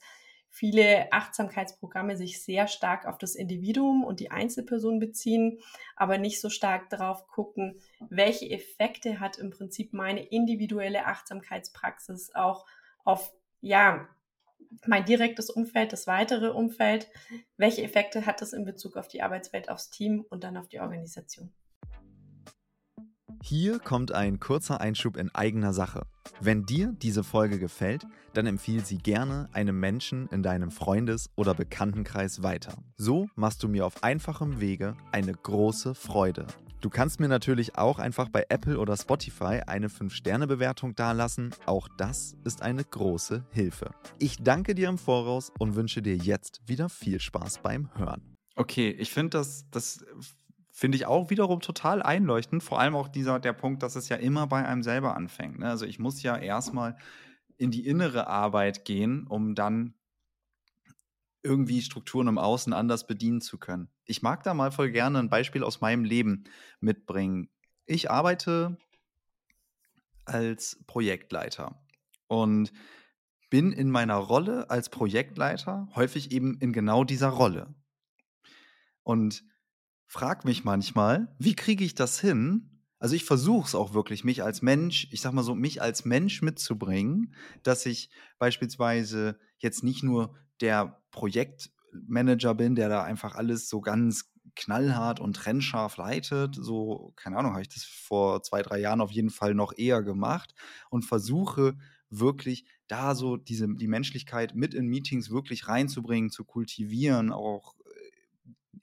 [0.52, 5.58] viele Achtsamkeitsprogramme sich sehr stark auf das Individuum und die Einzelperson beziehen,
[5.96, 12.66] aber nicht so stark darauf gucken, welche Effekte hat im Prinzip meine individuelle Achtsamkeitspraxis auch
[13.02, 14.08] auf, ja,
[14.86, 17.08] mein direktes Umfeld, das weitere Umfeld,
[17.56, 20.80] welche Effekte hat das in Bezug auf die Arbeitswelt, aufs Team und dann auf die
[20.80, 21.52] Organisation.
[23.44, 26.06] Hier kommt ein kurzer Einschub in eigener Sache.
[26.40, 31.52] Wenn dir diese Folge gefällt, dann empfiehl sie gerne einem Menschen in deinem Freundes- oder
[31.52, 32.72] Bekanntenkreis weiter.
[32.96, 36.46] So machst du mir auf einfachem Wege eine große Freude.
[36.80, 41.52] Du kannst mir natürlich auch einfach bei Apple oder Spotify eine 5-Sterne-Bewertung dalassen.
[41.66, 43.90] Auch das ist eine große Hilfe.
[44.20, 48.22] Ich danke dir im Voraus und wünsche dir jetzt wieder viel Spaß beim Hören.
[48.54, 50.04] Okay, ich finde das, das
[50.72, 52.62] finde ich auch wiederum total einleuchtend.
[52.62, 55.58] Vor allem auch dieser der Punkt, dass es ja immer bei einem selber anfängt.
[55.58, 55.68] Ne?
[55.68, 56.96] Also ich muss ja erstmal
[57.58, 59.94] in die innere Arbeit gehen, um dann
[61.42, 63.88] irgendwie Strukturen im Außen anders bedienen zu können.
[64.06, 66.44] Ich mag da mal voll gerne ein Beispiel aus meinem Leben
[66.80, 67.50] mitbringen.
[67.84, 68.78] Ich arbeite
[70.24, 71.84] als Projektleiter
[72.28, 72.72] und
[73.50, 77.74] bin in meiner Rolle als Projektleiter häufig eben in genau dieser Rolle.
[79.02, 79.44] Und
[80.12, 82.82] frag mich manchmal, wie kriege ich das hin?
[82.98, 86.04] Also ich versuche es auch wirklich, mich als Mensch, ich sag mal so, mich als
[86.04, 93.70] Mensch mitzubringen, dass ich beispielsweise jetzt nicht nur der Projektmanager bin, der da einfach alles
[93.70, 96.56] so ganz knallhart und trennscharf leitet.
[96.56, 100.02] So, keine Ahnung, habe ich das vor zwei, drei Jahren auf jeden Fall noch eher
[100.02, 100.54] gemacht
[100.90, 101.78] und versuche
[102.10, 107.76] wirklich da so diese, die Menschlichkeit mit in Meetings wirklich reinzubringen, zu kultivieren, auch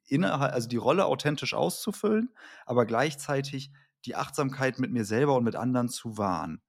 [0.10, 2.34] innerhalb, also die Rolle authentisch auszufüllen,
[2.66, 3.72] aber gleichzeitig
[4.06, 6.62] die Achtsamkeit mit mir selber und mit anderen zu wahren.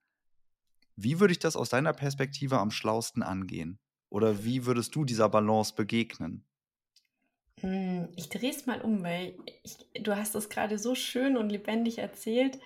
[0.95, 3.81] Wie würde ich das aus deiner Perspektive am schlausten angehen?
[4.09, 6.47] Oder wie würdest du dieser Balance begegnen?
[7.61, 11.51] Hm, ich drehe es mal um, weil ich, du hast es gerade so schön und
[11.51, 12.59] lebendig erzählt.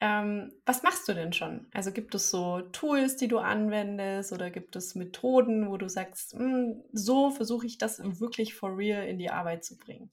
[0.00, 1.66] Ähm, was machst du denn schon?
[1.72, 6.32] Also gibt es so Tools, die du anwendest oder gibt es Methoden, wo du sagst,
[6.34, 10.10] hm, so versuche ich das wirklich for real in die Arbeit zu bringen?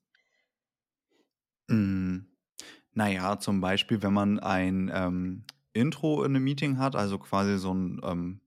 [1.69, 2.19] Mm,
[2.93, 7.73] naja, zum Beispiel, wenn man ein ähm, Intro in einem Meeting hat, also quasi so
[7.73, 8.41] ein ähm,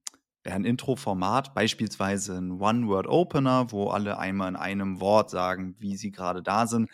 [0.44, 6.42] ein Intro-Format, beispielsweise ein One-Word-Opener, wo alle einmal in einem Wort sagen, wie sie gerade
[6.42, 6.90] da sind,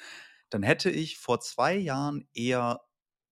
[0.50, 2.82] dann hätte ich vor zwei Jahren eher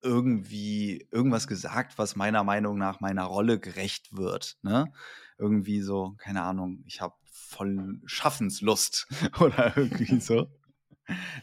[0.05, 4.59] irgendwie irgendwas gesagt, was meiner Meinung nach meiner Rolle gerecht wird.
[4.63, 4.93] Ne?
[5.39, 9.09] Irgendwie so, keine Ahnung, ich habe voll Schaffenslust
[9.41, 10.49] oder irgendwie so.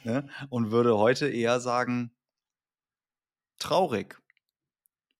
[0.03, 0.29] ne?
[0.49, 2.11] Und würde heute eher sagen,
[3.59, 4.21] traurig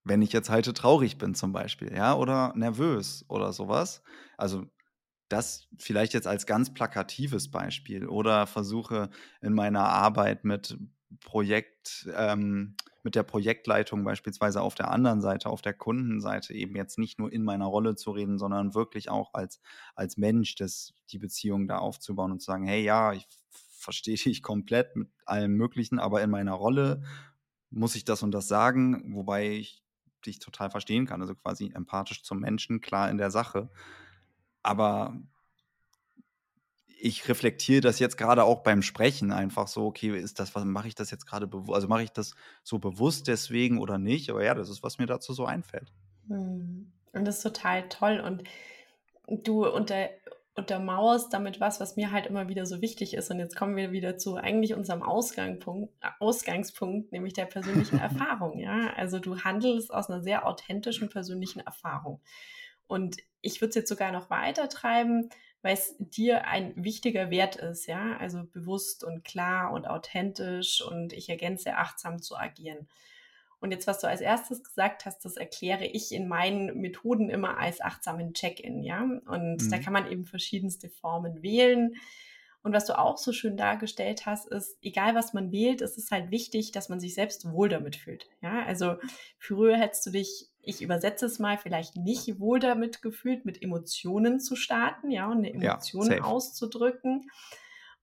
[0.04, 4.02] wenn ich jetzt heute traurig bin zum Beispiel, ja, oder nervös oder sowas.
[4.38, 4.66] Also
[5.30, 9.10] das vielleicht jetzt als ganz plakatives Beispiel oder versuche
[9.42, 10.78] in meiner Arbeit mit
[11.22, 16.98] Projekt, ähm, mit der Projektleitung beispielsweise auf der anderen Seite, auf der Kundenseite eben jetzt
[16.98, 19.60] nicht nur in meiner Rolle zu reden, sondern wirklich auch als,
[19.96, 24.44] als Mensch das, die Beziehung da aufzubauen und zu sagen, hey ja, ich verstehe dich
[24.44, 27.04] komplett mit allem Möglichen, aber in meiner Rolle
[27.70, 29.84] muss ich das und das sagen, wobei ich
[30.26, 31.22] dich total verstehen kann.
[31.22, 33.70] Also quasi empathisch zum Menschen, klar in der Sache.
[34.62, 35.20] Aber
[37.04, 40.88] ich reflektiere das jetzt gerade auch beim Sprechen einfach so, okay, ist das, was mache
[40.88, 44.30] ich das jetzt gerade bewusst, also mache ich das so bewusst deswegen oder nicht?
[44.30, 45.92] Aber ja, das ist, was mir dazu so einfällt.
[46.28, 46.92] Hm.
[47.14, 48.20] Und das ist total toll.
[48.20, 48.44] Und
[49.28, 50.10] du unter,
[50.56, 53.32] untermauerst damit was, was mir halt immer wieder so wichtig ist.
[53.32, 58.60] Und jetzt kommen wir wieder zu eigentlich unserem Ausgangspunkt, Ausgangspunkt, nämlich der persönlichen Erfahrung.
[58.60, 62.22] Ja, also du handelst aus einer sehr authentischen persönlichen Erfahrung.
[62.86, 65.30] Und ich würde es jetzt sogar noch weiter treiben,
[65.62, 71.14] weil es dir ein wichtiger Wert ist, ja, also bewusst und klar und authentisch und
[71.14, 72.88] ich ergänze achtsam zu agieren.
[73.60, 77.60] Und jetzt, was du als erstes gesagt hast, das erkläre ich in meinen Methoden immer
[77.60, 79.02] als achtsamen Check-in, ja.
[79.02, 79.70] Und mhm.
[79.70, 81.94] da kann man eben verschiedenste Formen wählen.
[82.64, 86.10] Und was du auch so schön dargestellt hast, ist, egal was man wählt, es ist
[86.10, 88.28] halt wichtig, dass man sich selbst wohl damit fühlt.
[88.42, 88.96] Ja, also
[89.38, 94.40] früher hättest du dich, ich übersetze es mal, vielleicht nicht wohl damit gefühlt, mit Emotionen
[94.40, 97.30] zu starten, ja, und eine Emotion ja, auszudrücken.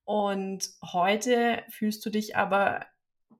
[0.05, 2.87] Und heute fühlst du dich aber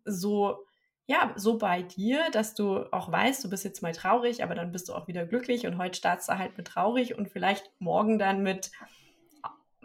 [0.05, 0.65] so
[1.09, 4.73] ja, so bei dir, dass du auch weißt, du bist jetzt mal traurig, aber dann
[4.73, 8.19] bist du auch wieder glücklich und heute startest du halt mit traurig und vielleicht morgen
[8.19, 8.71] dann mit,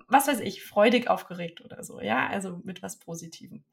[0.09, 3.63] was weiß ich, freudig aufgeregt oder so, ja, also mit was Positivem.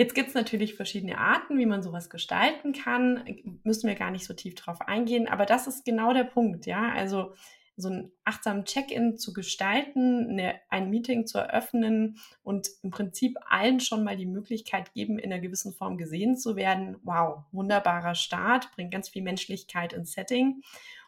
[0.00, 3.22] Jetzt gibt es natürlich verschiedene Arten, wie man sowas gestalten kann.
[3.64, 6.90] Müssen wir gar nicht so tief drauf eingehen, aber das ist genau der Punkt, ja.
[6.90, 7.34] Also
[7.76, 13.78] so einen achtsamen Check-in zu gestalten, eine, ein Meeting zu eröffnen und im Prinzip allen
[13.78, 16.96] schon mal die Möglichkeit geben, in einer gewissen Form gesehen zu werden.
[17.02, 20.62] Wow, wunderbarer Start, bringt ganz viel Menschlichkeit ins Setting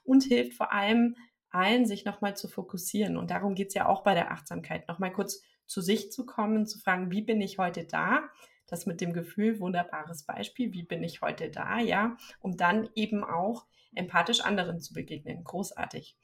[0.05, 1.17] und hilft vor allem
[1.49, 3.17] allen, sich nochmal zu fokussieren.
[3.17, 6.67] Und darum geht es ja auch bei der Achtsamkeit, nochmal kurz zu sich zu kommen,
[6.67, 8.29] zu fragen, wie bin ich heute da?
[8.73, 13.23] Das mit dem Gefühl, wunderbares Beispiel, wie bin ich heute da, ja, um dann eben
[13.23, 15.45] auch empathisch anderen zu begegnen.
[15.45, 16.17] Großartig.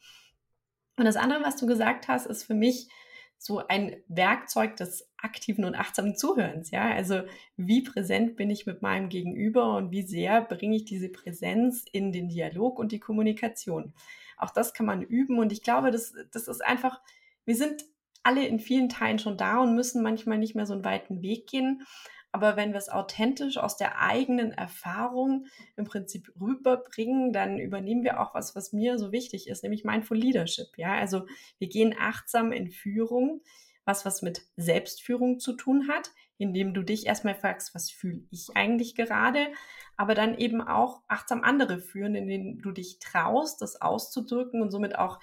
[0.97, 2.89] Und das andere, was du gesagt hast, ist für mich
[3.37, 6.71] so ein Werkzeug des aktiven und achtsamen Zuhörens.
[6.71, 7.21] Ja, also
[7.59, 12.13] wie präsent bin ich mit meinem Gegenüber und wie sehr bringe ich diese Präsenz in
[12.13, 13.93] den Dialog und die Kommunikation.
[14.39, 17.03] Auch das kann man üben und ich glaube, das, das ist einfach,
[17.45, 17.85] wir sind
[18.23, 21.47] alle in vielen Teilen schon da und müssen manchmal nicht mehr so einen weiten Weg
[21.47, 21.83] gehen.
[22.31, 28.21] Aber wenn wir es authentisch aus der eigenen Erfahrung im Prinzip rüberbringen, dann übernehmen wir
[28.21, 30.77] auch was, was mir so wichtig ist, nämlich Mindful Leadership.
[30.77, 31.27] Ja, also
[31.59, 33.41] wir gehen achtsam in Führung,
[33.85, 38.51] was was mit Selbstführung zu tun hat, indem du dich erstmal fragst, was fühle ich
[38.55, 39.49] eigentlich gerade,
[39.97, 44.99] aber dann eben auch achtsam andere führen, indem du dich traust, das auszudrücken und somit
[44.99, 45.19] auch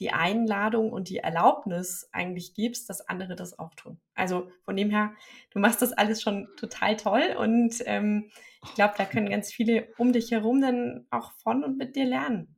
[0.00, 4.00] die Einladung und die Erlaubnis eigentlich gibst, dass andere das auch tun.
[4.14, 5.12] Also von dem her,
[5.50, 8.30] du machst das alles schon total toll und ähm,
[8.64, 12.04] ich glaube, da können ganz viele um dich herum dann auch von und mit dir
[12.04, 12.57] lernen.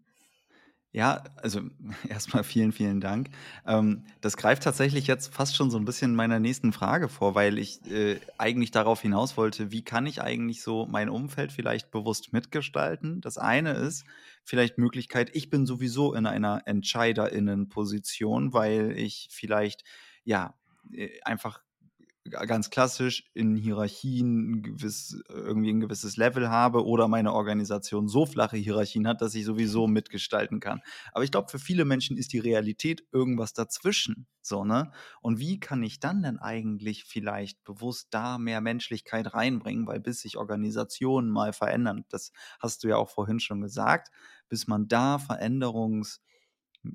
[0.92, 1.60] Ja, also
[2.08, 3.30] erstmal vielen, vielen Dank.
[3.64, 7.58] Ähm, das greift tatsächlich jetzt fast schon so ein bisschen meiner nächsten Frage vor, weil
[7.58, 12.32] ich äh, eigentlich darauf hinaus wollte, wie kann ich eigentlich so mein Umfeld vielleicht bewusst
[12.32, 13.20] mitgestalten?
[13.20, 14.04] Das eine ist
[14.44, 19.84] vielleicht Möglichkeit, ich bin sowieso in einer Entscheiderinnenposition, weil ich vielleicht
[20.24, 20.54] ja
[20.92, 21.60] äh, einfach
[22.28, 28.58] ganz klassisch in Hierarchien gewiss, irgendwie ein gewisses Level habe oder meine Organisation so flache
[28.58, 30.80] Hierarchien hat, dass ich sowieso mitgestalten kann.
[31.12, 34.26] Aber ich glaube, für viele Menschen ist die Realität irgendwas dazwischen.
[34.42, 34.92] So, ne?
[35.22, 39.86] Und wie kann ich dann denn eigentlich vielleicht bewusst da mehr Menschlichkeit reinbringen?
[39.86, 44.10] Weil bis sich Organisationen mal verändern, das hast du ja auch vorhin schon gesagt,
[44.48, 46.20] bis man da Veränderungs,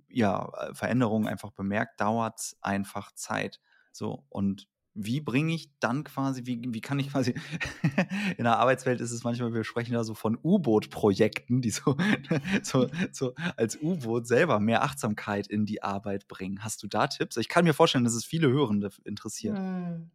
[0.07, 3.61] ja, Veränderungen einfach bemerkt, dauert es einfach Zeit.
[3.91, 7.36] So, und wie bringe ich dann quasi, wie, wie kann ich quasi,
[8.38, 11.97] in der Arbeitswelt ist es manchmal, wir sprechen da so von U-Boot-Projekten, die so,
[12.63, 16.63] so, so als U-Boot selber mehr Achtsamkeit in die Arbeit bringen.
[16.63, 17.36] Hast du da Tipps?
[17.38, 19.58] Ich kann mir vorstellen, dass es viele Hörende interessiert.
[19.58, 20.12] Hm.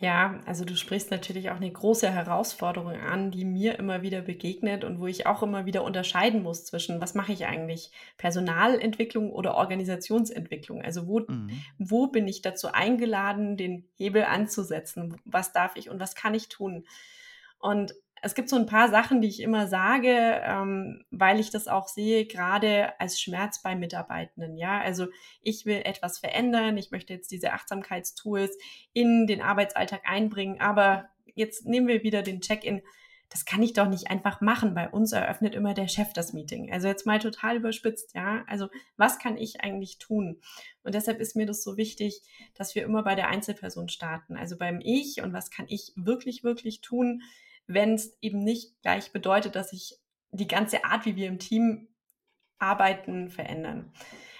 [0.00, 4.84] Ja, also du sprichst natürlich auch eine große Herausforderung an, die mir immer wieder begegnet
[4.84, 9.56] und wo ich auch immer wieder unterscheiden muss zwischen, was mache ich eigentlich, Personalentwicklung oder
[9.56, 10.82] Organisationsentwicklung?
[10.82, 11.50] Also wo, mhm.
[11.78, 15.16] wo bin ich dazu eingeladen, den Hebel anzusetzen?
[15.24, 16.84] Was darf ich und was kann ich tun?
[17.58, 21.68] Und es gibt so ein paar Sachen, die ich immer sage, ähm, weil ich das
[21.68, 24.56] auch sehe, gerade als Schmerz bei Mitarbeitenden.
[24.56, 25.06] Ja, also
[25.42, 26.76] ich will etwas verändern.
[26.76, 28.56] Ich möchte jetzt diese Achtsamkeitstools
[28.92, 30.60] in den Arbeitsalltag einbringen.
[30.60, 32.82] Aber jetzt nehmen wir wieder den Check-in.
[33.30, 34.74] Das kann ich doch nicht einfach machen.
[34.74, 36.72] Bei uns eröffnet immer der Chef das Meeting.
[36.72, 38.14] Also jetzt mal total überspitzt.
[38.14, 40.40] Ja, also was kann ich eigentlich tun?
[40.82, 42.22] Und deshalb ist mir das so wichtig,
[42.54, 44.36] dass wir immer bei der Einzelperson starten.
[44.36, 47.22] Also beim Ich und was kann ich wirklich, wirklich tun?
[47.68, 49.98] Wenn es eben nicht gleich bedeutet, dass sich
[50.30, 51.88] die ganze Art, wie wir im Team
[52.58, 53.92] arbeiten, verändern.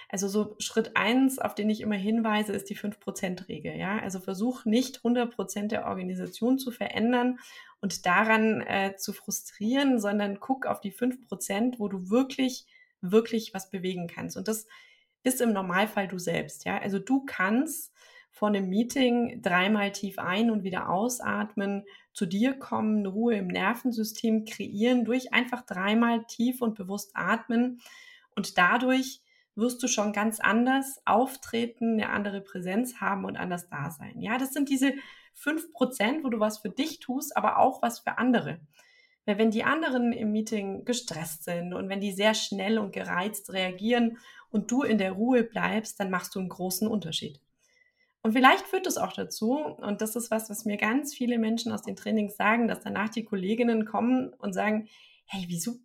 [0.09, 3.75] Also so Schritt eins, auf den ich immer hinweise, ist die 5%-Regel.
[3.75, 3.99] Ja?
[3.99, 7.39] Also versuch nicht 100% der Organisation zu verändern
[7.79, 12.65] und daran äh, zu frustrieren, sondern guck auf die 5%, wo du wirklich,
[13.01, 14.35] wirklich was bewegen kannst.
[14.35, 14.65] Und das
[15.21, 16.65] ist im Normalfall du selbst.
[16.65, 16.79] Ja?
[16.79, 17.93] Also du kannst
[18.31, 21.85] vor einem Meeting dreimal tief ein- und wieder ausatmen,
[22.19, 27.79] zu dir kommen, Ruhe im Nervensystem kreieren, durch einfach dreimal tief und bewusst atmen.
[28.35, 29.21] Und dadurch
[29.55, 34.19] wirst du schon ganz anders auftreten, eine andere Präsenz haben und anders da sein.
[34.19, 34.95] Ja, das sind diese
[35.33, 38.59] fünf Prozent, wo du was für dich tust, aber auch was für andere.
[39.25, 43.53] Weil wenn die anderen im Meeting gestresst sind und wenn die sehr schnell und gereizt
[43.53, 44.17] reagieren
[44.49, 47.39] und du in der Ruhe bleibst, dann machst du einen großen Unterschied.
[48.21, 51.71] Und vielleicht führt es auch dazu, und das ist was, was mir ganz viele Menschen
[51.71, 54.89] aus den Trainings sagen, dass danach die Kolleginnen kommen und sagen,
[55.25, 55.75] hey, wieso,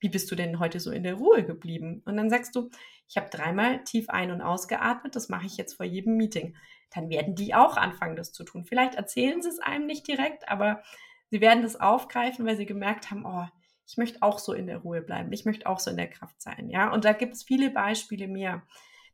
[0.00, 2.02] wie bist du denn heute so in der Ruhe geblieben?
[2.04, 2.70] Und dann sagst du,
[3.08, 6.56] ich habe dreimal tief ein- und ausgeatmet, das mache ich jetzt vor jedem Meeting.
[6.90, 8.64] Dann werden die auch anfangen, das zu tun.
[8.64, 10.82] Vielleicht erzählen sie es einem nicht direkt, aber
[11.30, 13.46] sie werden das aufgreifen, weil sie gemerkt haben, oh,
[13.86, 16.42] ich möchte auch so in der Ruhe bleiben, ich möchte auch so in der Kraft
[16.42, 16.68] sein.
[16.68, 18.62] Ja, und da gibt es viele Beispiele mehr.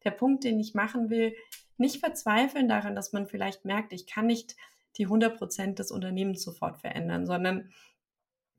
[0.04, 1.34] Der Punkt, den ich machen will,
[1.78, 4.56] nicht verzweifeln daran, dass man vielleicht merkt, ich kann nicht
[4.96, 7.70] die 100 Prozent des Unternehmens sofort verändern, sondern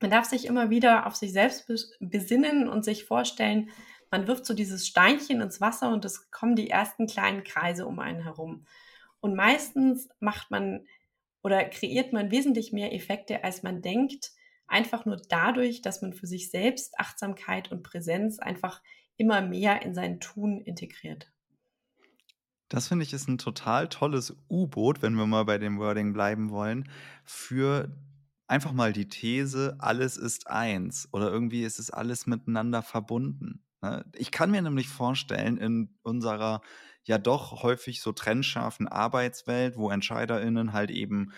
[0.02, 1.68] man darf sich immer wieder auf sich selbst
[2.00, 3.70] besinnen und sich vorstellen,
[4.12, 8.00] man wirft so dieses Steinchen ins Wasser und es kommen die ersten kleinen Kreise um
[8.00, 8.66] einen herum.
[9.20, 10.86] Und meistens macht man
[11.42, 14.32] oder kreiert man wesentlich mehr Effekte, als man denkt,
[14.68, 18.82] einfach nur dadurch, dass man für sich selbst Achtsamkeit und Präsenz einfach
[19.18, 21.32] immer mehr in sein Tun integriert.
[22.70, 26.50] Das finde ich ist ein total tolles U-Boot, wenn wir mal bei dem Wording bleiben
[26.50, 26.90] wollen,
[27.24, 27.96] für
[28.48, 33.64] einfach mal die These, alles ist eins oder irgendwie ist es alles miteinander verbunden.
[33.82, 34.06] Ne?
[34.16, 36.62] Ich kann mir nämlich vorstellen, in unserer
[37.04, 41.32] ja doch häufig so trennscharfen Arbeitswelt, wo EntscheiderInnen halt eben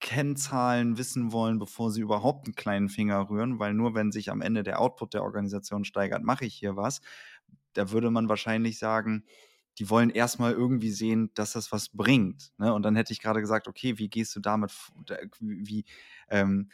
[0.00, 4.40] Kennzahlen wissen wollen, bevor sie überhaupt einen kleinen Finger rühren, weil nur wenn sich am
[4.40, 7.00] Ende der Output der Organisation steigert, mache ich hier was.
[7.72, 9.24] Da würde man wahrscheinlich sagen,
[9.78, 12.52] die wollen erstmal irgendwie sehen, dass das was bringt.
[12.58, 12.72] Ne?
[12.74, 14.72] Und dann hätte ich gerade gesagt, okay, wie gehst du damit,
[15.40, 15.84] wie,
[16.28, 16.70] ähm,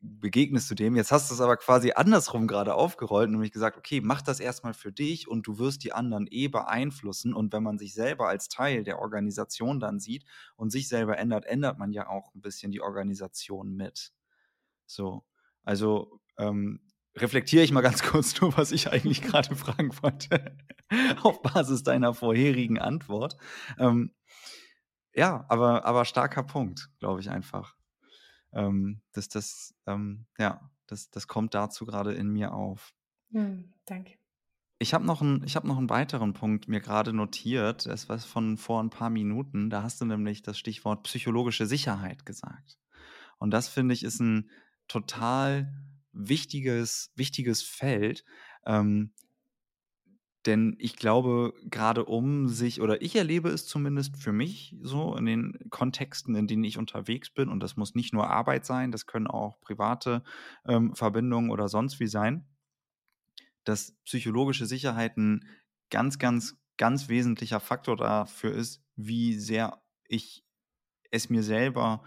[0.00, 0.96] begegnest du dem.
[0.96, 4.74] Jetzt hast du es aber quasi andersrum gerade aufgerollt, nämlich gesagt, okay, mach das erstmal
[4.74, 7.34] für dich und du wirst die anderen eh beeinflussen.
[7.34, 10.24] Und wenn man sich selber als Teil der Organisation dann sieht
[10.56, 14.12] und sich selber ändert, ändert man ja auch ein bisschen die Organisation mit.
[14.86, 15.24] So,
[15.64, 16.80] also ähm,
[17.20, 20.56] reflektiere ich mal ganz kurz nur, was ich eigentlich gerade fragen wollte,
[21.22, 23.36] auf Basis deiner vorherigen Antwort.
[23.78, 24.12] Ähm,
[25.14, 27.78] ja, aber, aber starker Punkt, glaube ich einfach
[28.52, 32.94] ähm, dass das, ähm, ja, das, das kommt dazu gerade in mir auf.
[33.32, 34.14] Hm, danke.
[34.78, 37.86] Ich habe noch, ein, hab noch einen weiteren Punkt mir gerade notiert.
[37.86, 39.70] Das war von vor ein paar Minuten.
[39.70, 42.78] Da hast du nämlich das Stichwort psychologische Sicherheit gesagt.
[43.38, 44.50] Und das finde ich ist ein
[44.86, 45.72] total
[46.12, 48.24] wichtiges, wichtiges Feld,
[48.66, 49.12] ähm,
[50.46, 55.26] denn ich glaube, gerade um sich, oder ich erlebe es zumindest für mich so in
[55.26, 59.06] den Kontexten, in denen ich unterwegs bin, und das muss nicht nur Arbeit sein, das
[59.06, 60.22] können auch private
[60.64, 62.46] ähm, Verbindungen oder sonst wie sein,
[63.64, 65.44] dass psychologische Sicherheit ein
[65.90, 70.44] ganz, ganz, ganz wesentlicher Faktor dafür ist, wie sehr ich
[71.10, 72.02] es mir selber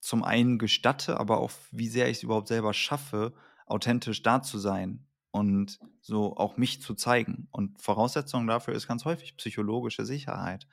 [0.00, 3.34] zum einen gestatte, aber auch wie sehr ich es überhaupt selber schaffe,
[3.66, 7.48] authentisch da zu sein und so auch mich zu zeigen.
[7.52, 10.66] Und Voraussetzung dafür ist ganz häufig psychologische Sicherheit.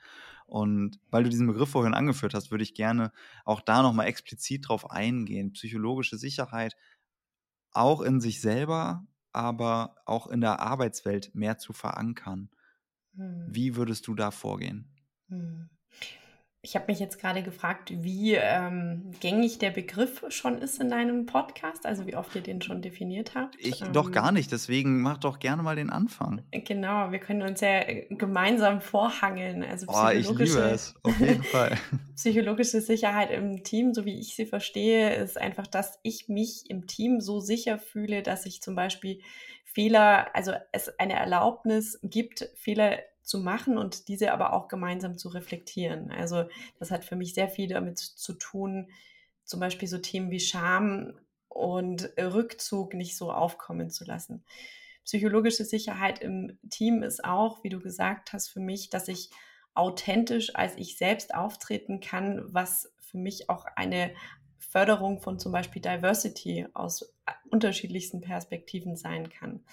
[0.46, 3.12] Und weil du diesen Begriff vorhin angeführt hast, würde ich gerne
[3.44, 5.52] auch da nochmal explizit drauf eingehen.
[5.52, 6.74] Psychologische Sicherheit
[7.72, 12.50] auch in sich selber, aber auch in der Arbeitswelt mehr zu verankern.
[13.16, 13.46] Hm.
[13.46, 14.94] Wie würdest du da vorgehen?
[15.28, 15.68] Hm.
[16.60, 21.24] Ich habe mich jetzt gerade gefragt, wie ähm, gängig der Begriff schon ist in deinem
[21.24, 23.54] Podcast, also wie oft ihr den schon definiert habt.
[23.60, 26.42] Ich ähm, doch gar nicht, deswegen mach doch gerne mal den Anfang.
[26.50, 29.62] Genau, wir können uns ja äh, gemeinsam vorhangeln.
[29.62, 31.78] Also oh, ich liebe es, auf jeden Fall.
[32.16, 36.88] psychologische Sicherheit im Team, so wie ich sie verstehe, ist einfach, dass ich mich im
[36.88, 39.20] Team so sicher fühle, dass ich zum Beispiel
[39.64, 45.28] Fehler, also es eine Erlaubnis gibt, Fehler zu machen und diese aber auch gemeinsam zu
[45.28, 46.10] reflektieren.
[46.10, 46.44] Also
[46.78, 48.90] das hat für mich sehr viel damit zu tun,
[49.44, 51.12] zum Beispiel so Themen wie Scham
[51.48, 54.44] und Rückzug nicht so aufkommen zu lassen.
[55.04, 59.28] Psychologische Sicherheit im Team ist auch, wie du gesagt hast, für mich, dass ich
[59.74, 64.10] authentisch als ich selbst auftreten kann, was für mich auch eine
[64.58, 67.14] Förderung von zum Beispiel Diversity aus
[67.50, 69.64] unterschiedlichsten Perspektiven sein kann.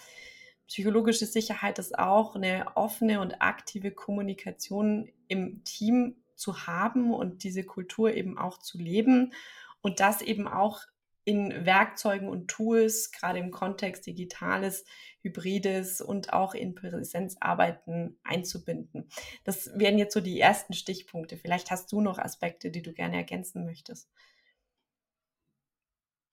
[0.67, 7.63] Psychologische Sicherheit ist auch eine offene und aktive Kommunikation im Team zu haben und diese
[7.63, 9.34] Kultur eben auch zu leben
[9.82, 10.82] und das eben auch
[11.25, 14.86] in Werkzeugen und Tools, gerade im Kontext Digitales,
[15.21, 19.10] Hybrides und auch in Präsenzarbeiten einzubinden.
[19.43, 21.38] Das wären jetzt so die ersten Stichpunkte.
[21.38, 24.08] Vielleicht hast du noch Aspekte, die du gerne ergänzen möchtest.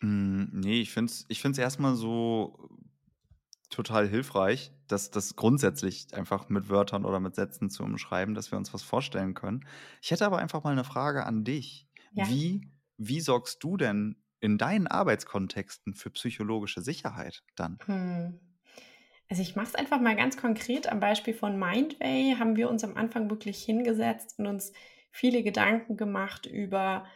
[0.00, 2.68] Mm, nee, ich finde es ich find's erstmal so
[3.72, 8.58] total hilfreich, das, das grundsätzlich einfach mit Wörtern oder mit Sätzen zu umschreiben, dass wir
[8.58, 9.66] uns was vorstellen können.
[10.00, 11.88] Ich hätte aber einfach mal eine Frage an dich.
[12.12, 12.28] Ja.
[12.28, 17.78] Wie, wie sorgst du denn in deinen Arbeitskontexten für psychologische Sicherheit dann?
[17.86, 18.40] Hm.
[19.28, 20.90] Also ich mache es einfach mal ganz konkret.
[20.90, 24.72] Am Beispiel von Mindway haben wir uns am Anfang wirklich hingesetzt und uns
[25.10, 27.06] viele Gedanken gemacht über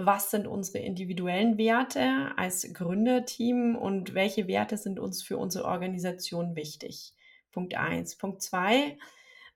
[0.00, 6.54] was sind unsere individuellen Werte als Gründerteam und welche Werte sind uns für unsere Organisation
[6.54, 7.14] wichtig.
[7.50, 8.16] Punkt eins.
[8.16, 8.96] Punkt zwei,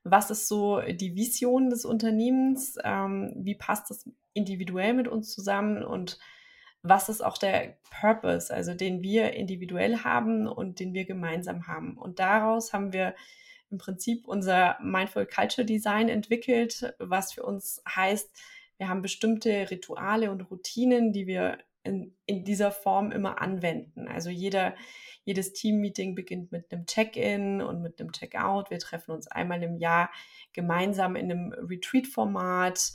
[0.03, 2.77] was ist so die Vision des Unternehmens?
[2.83, 5.85] Ähm, wie passt das individuell mit uns zusammen?
[5.85, 6.19] Und
[6.83, 11.97] was ist auch der Purpose, also den wir individuell haben und den wir gemeinsam haben?
[11.97, 13.15] Und daraus haben wir
[13.71, 18.29] im Prinzip unser Mindful Culture Design entwickelt, was für uns heißt,
[18.83, 24.09] wir haben bestimmte Rituale und Routinen, die wir in, in dieser Form immer anwenden.
[24.09, 24.75] Also jeder,
[25.25, 28.73] jedes Team-Meeting beginnt mit einem Check-in und mit einem Check-out.
[28.73, 30.11] Wir treffen uns einmal im Jahr
[30.53, 32.93] gemeinsam in einem Retreat-Format.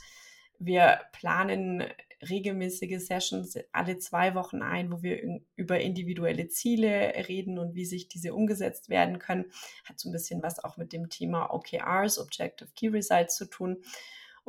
[0.58, 1.84] Wir planen
[2.28, 8.08] regelmäßige Sessions alle zwei Wochen ein, wo wir über individuelle Ziele reden und wie sich
[8.08, 9.46] diese umgesetzt werden können.
[9.84, 13.78] Hat so ein bisschen was auch mit dem Thema OKRs, Objective Key Results zu tun.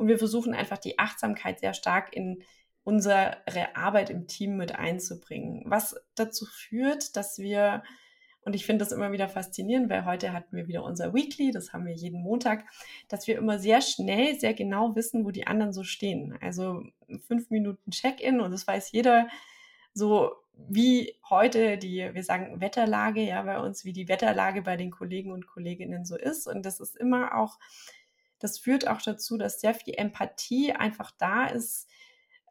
[0.00, 2.42] Und wir versuchen einfach die Achtsamkeit sehr stark in
[2.84, 3.36] unsere
[3.76, 5.62] Arbeit im Team mit einzubringen.
[5.66, 7.82] Was dazu führt, dass wir,
[8.40, 11.74] Und ich finde das immer wieder faszinierend, weil heute hatten wir wieder unser Weekly, das
[11.74, 12.64] haben wir jeden Montag,
[13.08, 16.34] dass wir immer sehr schnell, sehr genau wissen, wo die anderen so stehen.
[16.40, 16.82] Also
[17.26, 19.28] fünf Minuten Check-in und das weiß jeder
[19.92, 24.90] so wie heute die, wir sagen Wetterlage, ja, bei uns, wie die Wetterlage bei den
[24.90, 26.46] Kollegen und Kolleginnen so ist.
[26.46, 27.58] Und das ist immer auch,
[28.40, 31.88] das führt auch dazu, dass sehr viel Empathie einfach da ist,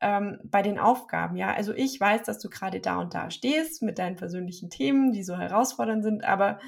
[0.02, 1.36] ähm, bei den Aufgaben.
[1.36, 5.12] Ja, also ich weiß, dass du gerade da und da stehst mit deinen persönlichen Themen,
[5.12, 6.60] die so herausfordernd sind, aber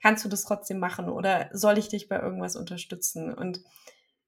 [0.00, 3.34] kannst du das trotzdem machen oder soll ich dich bei irgendwas unterstützen?
[3.34, 3.60] Und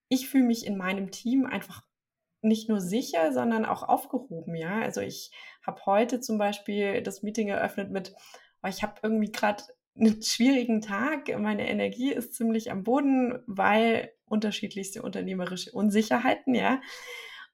[0.09, 1.83] ich fühle mich in meinem Team einfach
[2.43, 4.55] nicht nur sicher, sondern auch aufgehoben.
[4.55, 5.31] Ja, also ich
[5.65, 8.15] habe heute zum Beispiel das Meeting eröffnet mit,
[8.63, 9.63] oh, ich habe irgendwie gerade
[9.97, 16.81] einen schwierigen Tag, meine Energie ist ziemlich am Boden, weil unterschiedlichste unternehmerische Unsicherheiten, ja.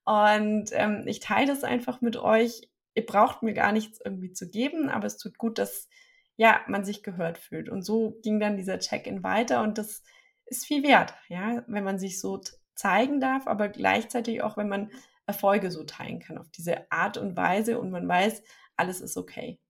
[0.05, 2.70] Und ähm, ich teile das einfach mit euch.
[2.95, 5.89] Ihr braucht mir gar nichts irgendwie zu geben, aber es tut gut, dass
[6.37, 7.68] ja, man sich gehört fühlt.
[7.68, 10.03] Und so ging dann dieser Check-in weiter und das
[10.47, 12.41] ist viel wert, ja, wenn man sich so
[12.74, 14.91] zeigen darf, aber gleichzeitig auch, wenn man
[15.26, 18.43] Erfolge so teilen kann auf diese Art und Weise und man weiß,
[18.76, 19.61] alles ist okay.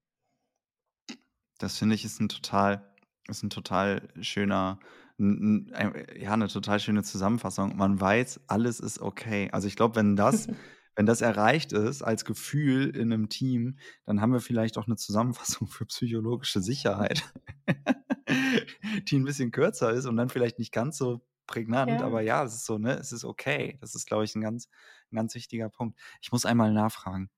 [1.57, 2.95] Das finde ich ist ein total,
[3.27, 4.79] ist ein total schöner
[5.19, 7.75] ja, eine total schöne Zusammenfassung.
[7.75, 9.49] Man weiß, alles ist okay.
[9.51, 10.47] Also ich glaube, wenn das,
[10.95, 14.95] wenn das erreicht ist als Gefühl in einem Team, dann haben wir vielleicht auch eine
[14.95, 17.23] Zusammenfassung für psychologische Sicherheit,
[19.09, 22.01] die ein bisschen kürzer ist und dann vielleicht nicht ganz so prägnant, ja.
[22.01, 23.77] aber ja, es ist so, ne, es ist okay.
[23.81, 24.69] Das ist, glaube ich, ein ganz,
[25.11, 25.99] ein ganz wichtiger Punkt.
[26.21, 27.29] Ich muss einmal nachfragen.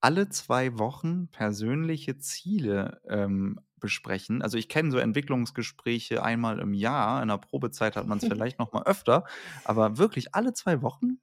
[0.00, 4.42] Alle zwei Wochen persönliche Ziele ähm, besprechen.
[4.42, 7.22] Also ich kenne so Entwicklungsgespräche einmal im Jahr.
[7.22, 9.24] In der Probezeit hat man es vielleicht noch mal öfter,
[9.64, 11.18] aber wirklich alle zwei Wochen?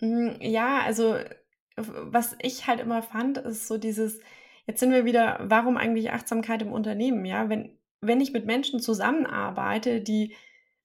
[0.00, 1.16] Hm, ja, also
[1.76, 4.20] was ich halt immer fand, ist so dieses,
[4.66, 7.24] jetzt sind wir wieder, warum eigentlich Achtsamkeit im Unternehmen?
[7.24, 10.34] Ja, wenn, wenn ich mit Menschen zusammenarbeite, die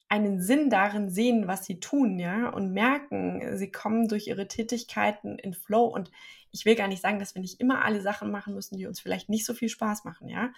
[0.10, 5.40] einen Sinn darin sehen, was sie tun, ja, und merken, sie kommen durch ihre Tätigkeiten
[5.40, 5.86] in Flow.
[5.86, 6.12] Und
[6.52, 9.00] ich will gar nicht sagen, dass wir nicht immer alle Sachen machen müssen, die uns
[9.00, 10.52] vielleicht nicht so viel Spaß machen, ja.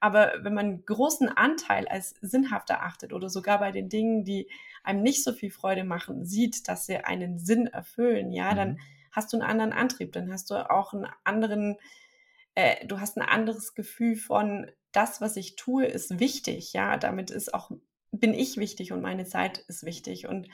[0.00, 4.48] Aber wenn man einen großen Anteil als sinnhaft erachtet oder sogar bei den Dingen, die
[4.82, 8.56] einem nicht so viel Freude machen, sieht, dass sie einen Sinn erfüllen, ja, mhm.
[8.56, 8.80] dann
[9.12, 11.76] hast du einen anderen Antrieb, dann hast du auch einen anderen,
[12.54, 17.30] äh, du hast ein anderes Gefühl von, das, was ich tue, ist wichtig, ja, damit
[17.30, 17.70] ist auch
[18.12, 20.28] bin ich wichtig und meine Zeit ist wichtig.
[20.28, 20.48] Und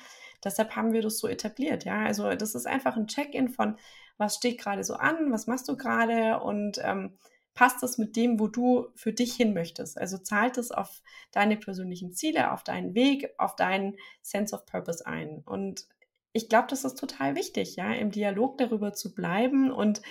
[0.45, 1.85] deshalb haben wir das so etabliert.
[1.85, 3.77] Ja, also das ist einfach ein Check-in von,
[4.17, 7.19] was steht gerade so an, was machst du gerade und ähm,
[7.55, 9.99] passt das mit dem, wo du für dich hin möchtest.
[9.99, 15.05] Also zahlt es auf deine persönlichen Ziele, auf deinen Weg, auf deinen Sense of Purpose
[15.07, 15.43] ein.
[15.45, 15.87] Und
[16.33, 20.03] ich glaube, das ist total wichtig, ja, im Dialog darüber zu bleiben und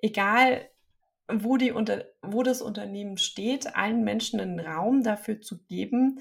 [0.00, 0.68] egal,
[1.32, 6.20] wo, die unter, wo das Unternehmen steht, allen Menschen einen Raum dafür zu geben,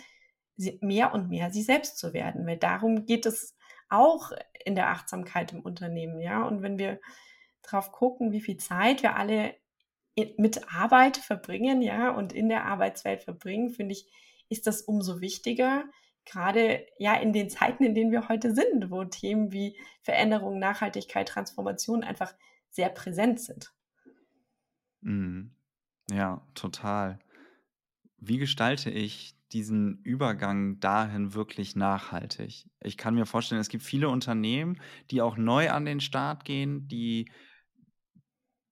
[0.82, 3.56] mehr und mehr sie selbst zu werden, weil darum geht es
[3.90, 4.32] auch
[4.66, 6.44] in der Achtsamkeit im Unternehmen, ja.
[6.44, 7.00] Und wenn wir
[7.64, 9.56] drauf gucken, wie viel Zeit wir alle
[10.38, 14.08] mit Arbeit verbringen, ja, und in der Arbeitswelt verbringen, finde ich,
[14.50, 15.86] ist das umso wichtiger,
[16.26, 21.28] gerade ja in den Zeiten, in denen wir heute sind, wo Themen wie Veränderung, Nachhaltigkeit,
[21.28, 22.34] Transformation einfach
[22.70, 23.74] sehr präsent sind.
[25.02, 25.52] Mhm.
[26.12, 27.20] Ja, total.
[28.18, 32.68] Wie gestalte ich diesen Übergang dahin wirklich nachhaltig?
[32.82, 34.80] Ich kann mir vorstellen, es gibt viele Unternehmen,
[35.12, 37.32] die auch neu an den Start gehen, die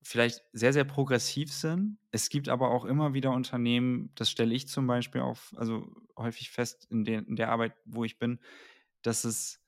[0.08, 1.98] vielleicht sehr, sehr progressiv sind.
[2.12, 6.50] Es gibt aber auch immer wieder Unternehmen, das stelle ich zum Beispiel auch also häufig
[6.50, 8.40] fest in, den, in der Arbeit, wo ich bin,
[9.02, 9.62] dass es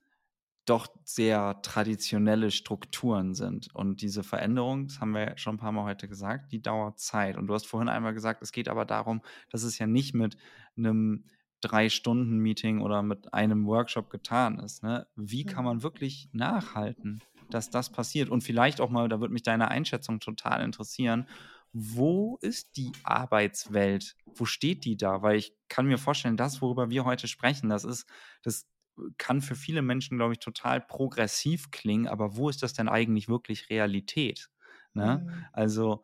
[0.69, 3.73] doch sehr traditionelle Strukturen sind.
[3.73, 7.37] Und diese Veränderung, das haben wir schon ein paar Mal heute gesagt, die dauert Zeit.
[7.37, 10.37] Und du hast vorhin einmal gesagt, es geht aber darum, dass es ja nicht mit
[10.77, 11.25] einem
[11.61, 14.83] Drei-Stunden-Meeting oder mit einem Workshop getan ist.
[14.83, 15.07] Ne?
[15.15, 18.29] Wie kann man wirklich nachhalten, dass das passiert?
[18.29, 21.27] Und vielleicht auch mal, da würde mich deine Einschätzung total interessieren,
[21.73, 24.15] wo ist die Arbeitswelt?
[24.33, 25.21] Wo steht die da?
[25.21, 28.07] Weil ich kann mir vorstellen, das, worüber wir heute sprechen, das ist,
[28.41, 28.67] das
[29.17, 33.27] kann für viele Menschen, glaube ich, total progressiv klingen, aber wo ist das denn eigentlich
[33.27, 34.49] wirklich Realität?
[34.93, 35.25] Ne?
[35.25, 35.45] Mhm.
[35.53, 36.03] Also,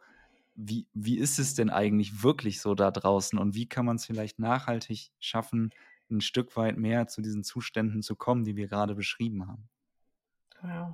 [0.55, 4.05] wie, wie ist es denn eigentlich wirklich so da draußen und wie kann man es
[4.05, 5.71] vielleicht nachhaltig schaffen,
[6.09, 9.67] ein Stück weit mehr zu diesen Zuständen zu kommen, die wir gerade beschrieben haben?
[10.61, 10.93] Wow.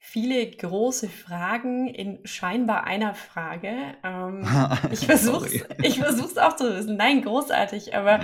[0.00, 3.96] Viele große Fragen in scheinbar einer Frage.
[4.04, 4.46] Ähm,
[4.92, 6.96] ich versuche es auch zu wissen.
[6.96, 8.20] Nein, großartig, aber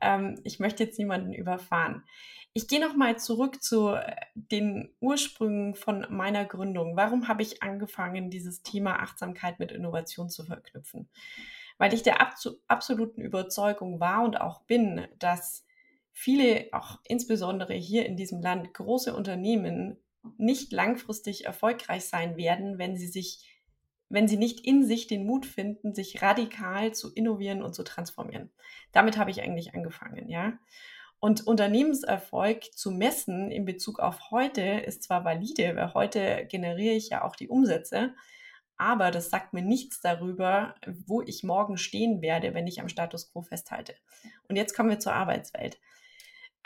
[0.00, 2.04] ähm, ich möchte jetzt niemanden überfahren.
[2.52, 6.96] Ich gehe nochmal zurück zu äh, den Ursprüngen von meiner Gründung.
[6.96, 11.08] Warum habe ich angefangen, dieses Thema Achtsamkeit mit Innovation zu verknüpfen?
[11.78, 12.20] weil ich der
[12.68, 15.64] absoluten Überzeugung war und auch bin, dass
[16.12, 19.96] viele, auch insbesondere hier in diesem Land, große Unternehmen
[20.38, 23.53] nicht langfristig erfolgreich sein werden, wenn sie sich,
[24.08, 28.50] wenn sie nicht in sich den Mut finden, sich radikal zu innovieren und zu transformieren.
[28.92, 30.58] Damit habe ich eigentlich angefangen, ja.
[31.20, 37.08] Und Unternehmenserfolg zu messen in Bezug auf heute ist zwar valide, weil heute generiere ich
[37.08, 38.14] ja auch die Umsätze,
[38.76, 40.74] aber das sagt mir nichts darüber,
[41.06, 43.94] wo ich morgen stehen werde, wenn ich am Status quo festhalte.
[44.48, 45.78] Und jetzt kommen wir zur Arbeitswelt.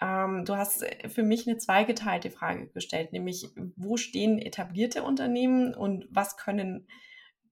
[0.01, 6.07] Ähm, du hast für mich eine zweigeteilte Frage gestellt, nämlich wo stehen etablierte Unternehmen und
[6.11, 6.89] was können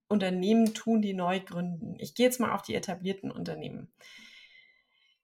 [0.09, 1.97] Unternehmen tun, die neu gründen.
[1.99, 3.93] Ich gehe jetzt mal auf die etablierten Unternehmen.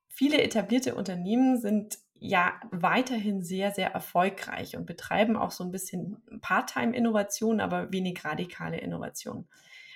[0.08, 6.22] Viele etablierte Unternehmen sind ja weiterhin sehr, sehr erfolgreich und betreiben auch so ein bisschen
[6.40, 9.48] Part-Time-Innovation, aber wenig radikale Innovation.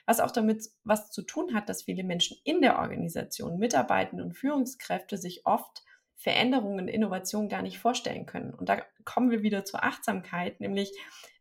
[0.07, 4.34] Was auch damit was zu tun hat, dass viele Menschen in der Organisation, Mitarbeitende und
[4.34, 5.84] Führungskräfte sich oft
[6.17, 8.55] Veränderungen und Innovation gar nicht vorstellen können.
[8.55, 10.93] Und da kommen wir wieder zur Achtsamkeit, nämlich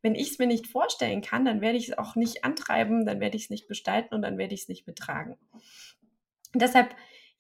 [0.02, 3.20] wenn ich es mir nicht vorstellen kann, dann werde ich es auch nicht antreiben, dann
[3.20, 5.38] werde ich es nicht gestalten und dann werde ich es nicht betragen.
[6.54, 6.96] Und deshalb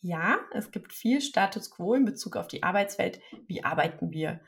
[0.06, 3.20] ja, es gibt viel Status quo in Bezug auf die Arbeitswelt.
[3.48, 4.40] Wie arbeiten wir?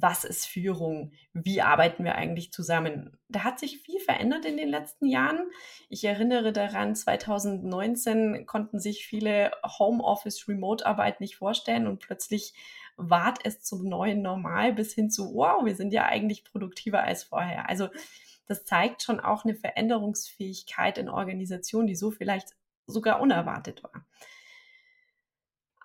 [0.00, 1.12] Was ist Führung?
[1.32, 3.16] Wie arbeiten wir eigentlich zusammen?
[3.28, 5.40] Da hat sich viel verändert in den letzten Jahren.
[5.88, 12.54] Ich erinnere daran, 2019 konnten sich viele Homeoffice, Remote-Arbeit nicht vorstellen und plötzlich
[12.96, 17.24] ward es zum neuen Normal bis hin zu, wow, wir sind ja eigentlich produktiver als
[17.24, 17.68] vorher.
[17.68, 17.88] Also
[18.46, 22.50] das zeigt schon auch eine Veränderungsfähigkeit in Organisationen, die so vielleicht
[22.86, 24.06] sogar unerwartet war.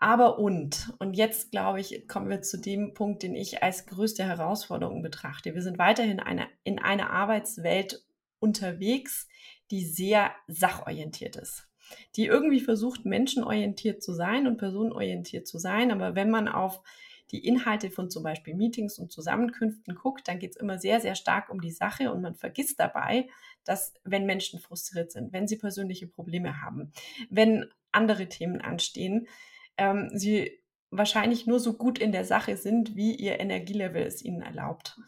[0.01, 4.23] Aber und, und jetzt glaube ich, kommen wir zu dem Punkt, den ich als größte
[4.23, 5.53] Herausforderung betrachte.
[5.53, 8.03] Wir sind weiterhin eine, in einer Arbeitswelt
[8.39, 9.29] unterwegs,
[9.69, 11.67] die sehr sachorientiert ist,
[12.15, 15.91] die irgendwie versucht, menschenorientiert zu sein und personenorientiert zu sein.
[15.91, 16.81] Aber wenn man auf
[17.29, 21.13] die Inhalte von zum Beispiel Meetings und Zusammenkünften guckt, dann geht es immer sehr, sehr
[21.13, 23.29] stark um die Sache und man vergisst dabei,
[23.65, 26.91] dass wenn Menschen frustriert sind, wenn sie persönliche Probleme haben,
[27.29, 29.27] wenn andere Themen anstehen,
[29.81, 30.59] ähm, sie
[30.91, 34.99] wahrscheinlich nur so gut in der Sache sind, wie ihr Energielevel es ihnen erlaubt.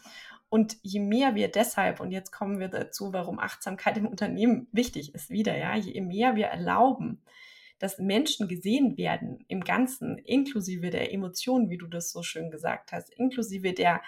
[0.50, 5.14] Und je mehr wir deshalb, und jetzt kommen wir dazu, warum Achtsamkeit im Unternehmen wichtig
[5.14, 7.22] ist, wieder, ja, je mehr wir erlauben,
[7.78, 12.92] dass Menschen gesehen werden im Ganzen, inklusive der Emotionen, wie du das so schön gesagt
[12.92, 14.02] hast, inklusive der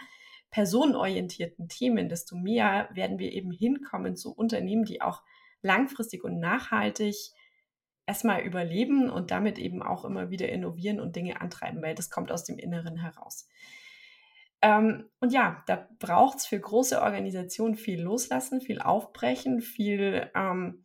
[0.49, 5.21] personenorientierten Themen, desto mehr werden wir eben hinkommen zu Unternehmen, die auch
[5.61, 7.15] langfristig und nachhaltig
[8.05, 12.31] erstmal überleben und damit eben auch immer wieder innovieren und Dinge antreiben, weil das kommt
[12.31, 13.47] aus dem Inneren heraus.
[14.61, 20.83] Ähm, und ja, da braucht es für große Organisationen viel loslassen, viel aufbrechen, viel ähm,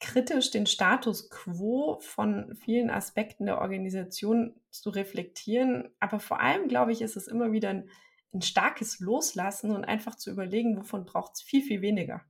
[0.00, 5.88] kritisch den Status quo von vielen Aspekten der Organisation zu reflektieren.
[5.98, 7.90] Aber vor allem, glaube ich, ist es immer wieder ein,
[8.32, 12.22] ein starkes Loslassen und einfach zu überlegen, wovon braucht es viel, viel weniger.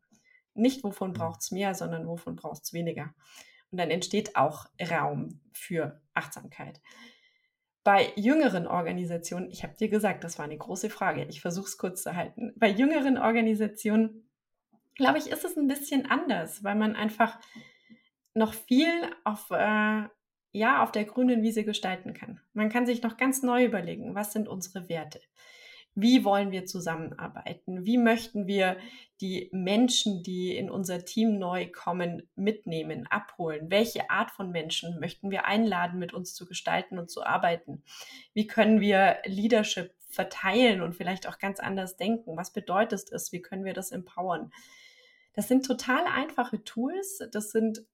[0.55, 1.15] Nicht wovon mhm.
[1.15, 3.15] braucht es mehr, sondern wovon braucht es weniger.
[3.71, 6.81] Und dann entsteht auch Raum für Achtsamkeit.
[7.85, 11.79] Bei jüngeren Organisationen, ich habe dir gesagt, das war eine große Frage, ich versuche es
[11.79, 12.53] kurz zu halten.
[12.57, 14.29] Bei jüngeren Organisationen,
[14.95, 17.39] glaube ich, ist es ein bisschen anders, weil man einfach
[18.35, 18.91] noch viel
[19.25, 20.03] auf, äh,
[20.53, 22.41] ja, auf der grünen Wiese gestalten kann.
[22.53, 25.21] Man kann sich noch ganz neu überlegen, was sind unsere Werte?
[25.95, 27.85] Wie wollen wir zusammenarbeiten?
[27.85, 28.77] Wie möchten wir
[29.21, 33.71] die Menschen, die in unser Team neu kommen, mitnehmen, abholen?
[33.71, 37.83] Welche Art von Menschen möchten wir einladen, mit uns zu gestalten und zu arbeiten?
[38.33, 42.37] Wie können wir Leadership verteilen und vielleicht auch ganz anders denken?
[42.37, 43.33] Was bedeutet es?
[43.33, 44.53] Wie können wir das empowern?
[45.35, 47.23] Das sind total einfache Tools.
[47.33, 47.85] Das sind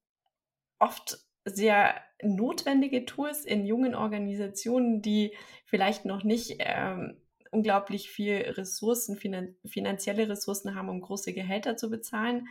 [0.78, 5.34] oft sehr notwendige Tools in jungen Organisationen, die
[5.66, 7.20] vielleicht noch nicht ähm,
[7.54, 12.48] unglaublich viel Ressourcen, finan finanzielle Ressourcen haben, um große Gehälter zu bezahlen.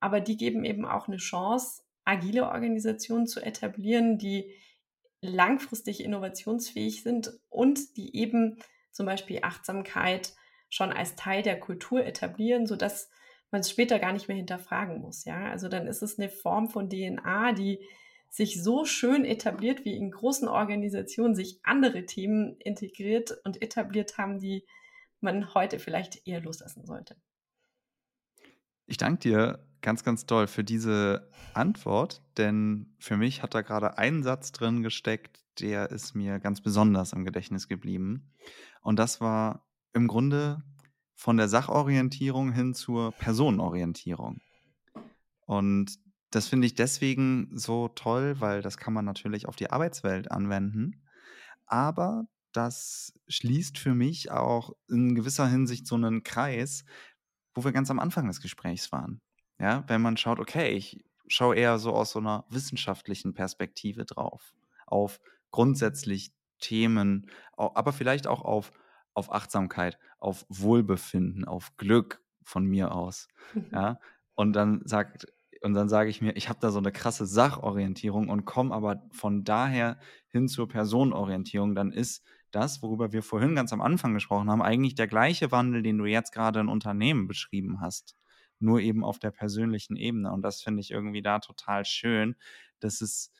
[0.00, 4.52] Aber die geben eben auch eine Chance, agile Organisationen zu etablieren, die
[5.22, 8.58] langfristig innovationsfähig sind und die eben
[8.92, 10.34] zum Beispiel Achtsamkeit
[10.68, 13.08] schon als Teil der Kultur etablieren, sodass
[13.50, 15.24] man es später gar nicht mehr hinterfragen muss.
[15.24, 17.80] Ja, also dann ist es eine Form von DNA, die
[18.34, 24.40] sich so schön etabliert, wie in großen Organisationen sich andere Themen integriert und etabliert haben,
[24.40, 24.64] die
[25.20, 27.14] man heute vielleicht eher loslassen sollte.
[28.86, 33.98] Ich danke dir ganz, ganz doll für diese Antwort, denn für mich hat da gerade
[33.98, 38.32] ein Satz drin gesteckt, der ist mir ganz besonders im Gedächtnis geblieben.
[38.82, 40.60] Und das war im Grunde
[41.14, 44.40] von der Sachorientierung hin zur Personenorientierung.
[45.46, 46.00] Und
[46.34, 51.04] das finde ich deswegen so toll, weil das kann man natürlich auf die Arbeitswelt anwenden.
[51.66, 56.84] Aber das schließt für mich auch in gewisser Hinsicht so einen Kreis,
[57.54, 59.20] wo wir ganz am Anfang des Gesprächs waren.
[59.60, 64.54] Ja, wenn man schaut, okay, ich schaue eher so aus so einer wissenschaftlichen Perspektive drauf,
[64.86, 65.20] auf
[65.52, 68.72] grundsätzlich Themen, aber vielleicht auch auf,
[69.14, 73.28] auf Achtsamkeit, auf Wohlbefinden, auf Glück von mir aus.
[73.72, 74.00] Ja,
[74.34, 75.26] und dann sagt,
[75.64, 79.02] und dann sage ich mir, ich habe da so eine krasse Sachorientierung und komme aber
[79.12, 79.98] von daher
[80.28, 84.94] hin zur Personenorientierung, dann ist das, worüber wir vorhin ganz am Anfang gesprochen haben, eigentlich
[84.94, 88.16] der gleiche Wandel, den du jetzt gerade in Unternehmen beschrieben hast,
[88.58, 90.32] nur eben auf der persönlichen Ebene.
[90.32, 92.36] Und das finde ich irgendwie da total schön,
[92.80, 93.32] dass es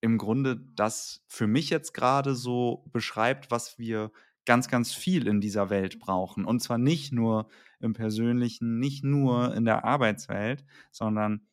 [0.00, 4.12] im Grunde das für mich jetzt gerade so beschreibt, was wir
[4.44, 6.44] ganz, ganz viel in dieser Welt brauchen.
[6.44, 7.48] Und zwar nicht nur
[7.80, 11.46] im persönlichen, nicht nur in der Arbeitswelt, sondern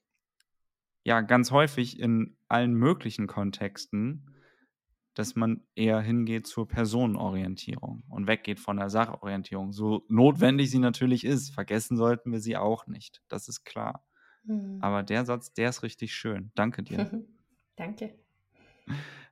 [1.03, 4.35] ja, ganz häufig in allen möglichen Kontexten
[5.15, 9.71] dass man eher hingeht zur Personenorientierung und weggeht von der Sachorientierung.
[9.71, 13.23] So notwendig sie natürlich ist, vergessen sollten wir sie auch nicht.
[13.29, 14.05] Das ist klar.
[14.43, 14.77] Mhm.
[14.81, 16.51] Aber der Satz, der ist richtig schön.
[16.53, 17.09] Danke dir.
[17.77, 18.19] Danke.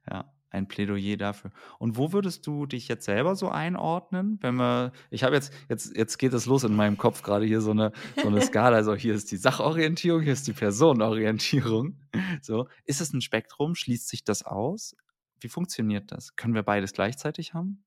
[0.10, 1.52] Ja, ein Plädoyer dafür.
[1.80, 5.96] Und wo würdest du dich jetzt selber so einordnen, wenn wir, ich habe jetzt, jetzt,
[5.96, 7.92] jetzt geht es los in meinem Kopf gerade hier so eine,
[8.22, 11.98] so eine Skala, also hier ist die Sachorientierung, hier ist die Personenorientierung.
[12.42, 13.74] So, ist es ein Spektrum?
[13.74, 14.96] Schließt sich das aus?
[15.40, 16.36] Wie funktioniert das?
[16.36, 17.84] Können wir beides gleichzeitig haben?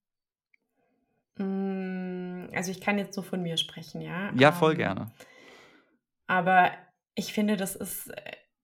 [1.37, 4.33] Hm, also ich kann jetzt so von mir sprechen, ja.
[4.35, 5.13] Ja, voll ähm, gerne.
[6.27, 6.73] Aber
[7.15, 8.13] ich finde, das ist,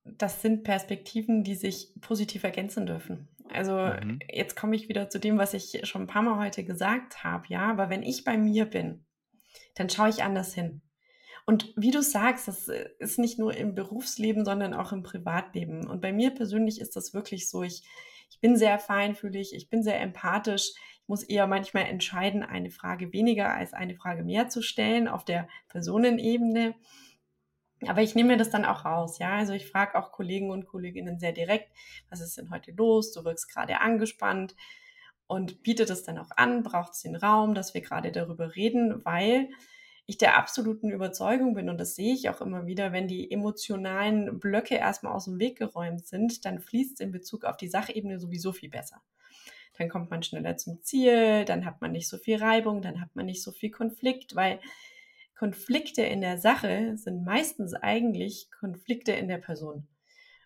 [0.05, 3.29] das sind Perspektiven, die sich positiv ergänzen dürfen.
[3.49, 4.19] Also mhm.
[4.31, 7.45] jetzt komme ich wieder zu dem, was ich schon ein paar Mal heute gesagt habe,
[7.49, 7.71] ja.
[7.71, 9.05] Aber wenn ich bei mir bin,
[9.75, 10.83] dann schaue ich anders hin.
[11.45, 12.69] Und wie du sagst, das
[12.99, 15.87] ist nicht nur im Berufsleben, sondern auch im Privatleben.
[15.89, 17.83] Und bei mir persönlich ist das wirklich so, ich,
[18.31, 20.73] ich bin sehr feinfühlig, ich bin sehr empathisch.
[21.03, 25.25] Ich muss eher manchmal entscheiden, eine Frage weniger als eine Frage mehr zu stellen auf
[25.25, 26.75] der Personenebene.
[27.89, 29.37] Aber ich nehme mir das dann auch raus, ja.
[29.37, 31.71] Also ich frage auch Kollegen und Kolleginnen sehr direkt,
[32.11, 33.13] was ist denn heute los?
[33.13, 34.55] Du wirkst gerade angespannt
[35.27, 39.05] und biete das dann auch an, braucht es den Raum, dass wir gerade darüber reden,
[39.05, 39.49] weil
[40.07, 44.41] ich der absoluten Überzeugung bin, und das sehe ich auch immer wieder, wenn die emotionalen
[44.41, 48.19] Blöcke erstmal aus dem Weg geräumt sind, dann fließt es in Bezug auf die Sachebene
[48.19, 49.01] sowieso viel besser.
[49.79, 53.15] Dann kommt man schneller zum Ziel, dann hat man nicht so viel Reibung, dann hat
[53.15, 54.59] man nicht so viel Konflikt, weil
[55.43, 59.89] Konflikte in der Sache sind meistens eigentlich Konflikte in der Person.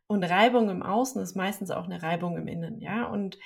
[0.07, 3.05] Und Reibung im Außen ist meistens auch eine Reibung im Innen, ja.
[3.05, 3.38] Und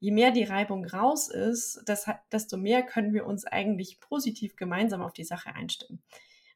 [0.00, 1.82] je mehr die Reibung raus ist,
[2.30, 6.02] desto mehr können wir uns eigentlich positiv gemeinsam auf die Sache einstimmen.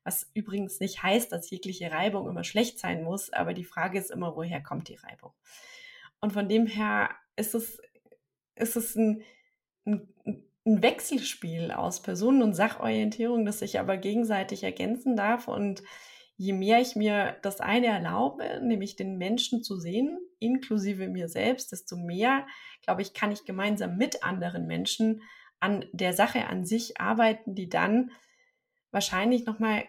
[0.04, 4.10] Was übrigens nicht heißt, dass jegliche Reibung immer schlecht sein muss, aber die Frage ist
[4.10, 5.32] immer, woher kommt die Reibung?
[6.20, 7.80] Und von dem her ist es,
[8.56, 9.22] ist es ein,
[9.86, 15.48] ein, ein Wechselspiel aus Personen- und Sachorientierung, das sich aber gegenseitig ergänzen darf.
[15.48, 15.82] Und
[16.36, 21.72] je mehr ich mir das eine erlaube, nämlich den Menschen zu sehen, inklusive mir selbst,
[21.72, 22.46] desto mehr,
[22.82, 25.22] glaube ich, kann ich gemeinsam mit anderen Menschen
[25.60, 28.10] an der Sache an sich arbeiten, die dann
[28.90, 29.84] wahrscheinlich nochmal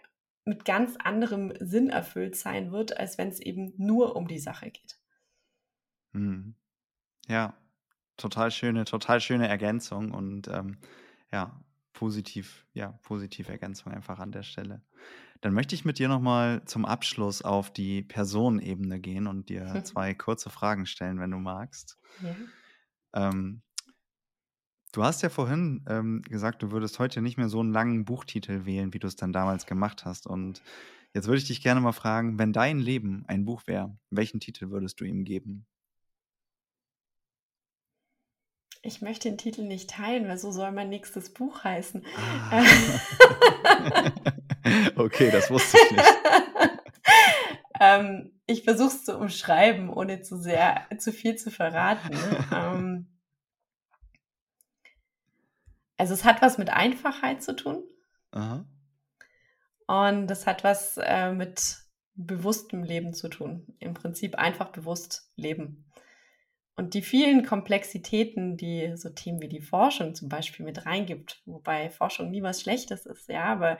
[0.45, 4.69] mit ganz anderem Sinn erfüllt sein wird, als wenn es eben nur um die Sache
[4.69, 4.97] geht.
[6.13, 6.55] Hm.
[7.27, 7.57] Ja,
[8.23, 10.77] total schöne, total schöne Ergänzung und ähm,
[11.31, 11.59] ja,
[11.91, 14.81] positiv, ja, positive Ergänzung einfach an der Stelle.
[15.41, 20.13] Dann möchte ich mit dir nochmal zum Abschluss auf die Personenebene gehen und dir zwei
[20.13, 21.99] kurze Fragen stellen, wenn du magst.
[22.21, 23.29] Ja.
[23.29, 23.61] Ähm,
[24.93, 28.65] du hast ja vorhin ähm, gesagt, du würdest heute nicht mehr so einen langen Buchtitel
[28.65, 30.27] wählen, wie du es dann damals gemacht hast.
[30.27, 30.61] Und
[31.13, 34.69] jetzt würde ich dich gerne mal fragen, wenn dein Leben ein Buch wäre, welchen Titel
[34.69, 35.65] würdest du ihm geben?
[38.85, 42.05] Ich möchte den Titel nicht teilen, weil so soll mein nächstes Buch heißen.
[42.51, 42.63] Ah.
[44.97, 46.13] okay, das wusste ich nicht.
[47.79, 52.17] ähm, ich versuche es zu umschreiben, ohne zu sehr, zu viel zu verraten.
[52.51, 53.07] Ähm,
[55.97, 57.83] also es hat was mit Einfachheit zu tun.
[58.31, 58.65] Aha.
[59.87, 61.77] Und es hat was äh, mit
[62.15, 63.75] bewusstem Leben zu tun.
[63.79, 65.85] Im Prinzip einfach bewusst leben.
[66.75, 71.89] Und die vielen Komplexitäten, die so Themen wie die Forschung zum Beispiel mit reingibt, wobei
[71.91, 73.77] Forschung nie was Schlechtes ist, ja, aber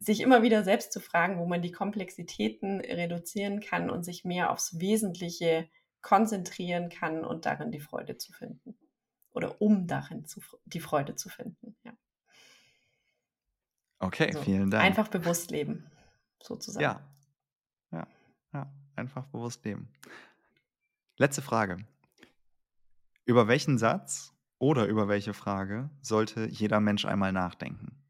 [0.00, 4.50] sich immer wieder selbst zu fragen, wo man die Komplexitäten reduzieren kann und sich mehr
[4.50, 5.68] aufs Wesentliche
[6.02, 8.76] konzentrieren kann und darin die Freude zu finden.
[9.32, 11.92] Oder um darin zu, die Freude zu finden, ja.
[14.00, 14.84] Okay, also vielen Dank.
[14.84, 15.90] Einfach bewusst leben,
[16.42, 16.82] sozusagen.
[16.82, 17.00] Ja.
[17.90, 18.06] Ja,
[18.52, 18.72] ja.
[18.96, 19.88] einfach bewusst leben.
[21.16, 21.76] Letzte Frage.
[23.24, 28.02] Über welchen Satz oder über welche Frage sollte jeder Mensch einmal nachdenken?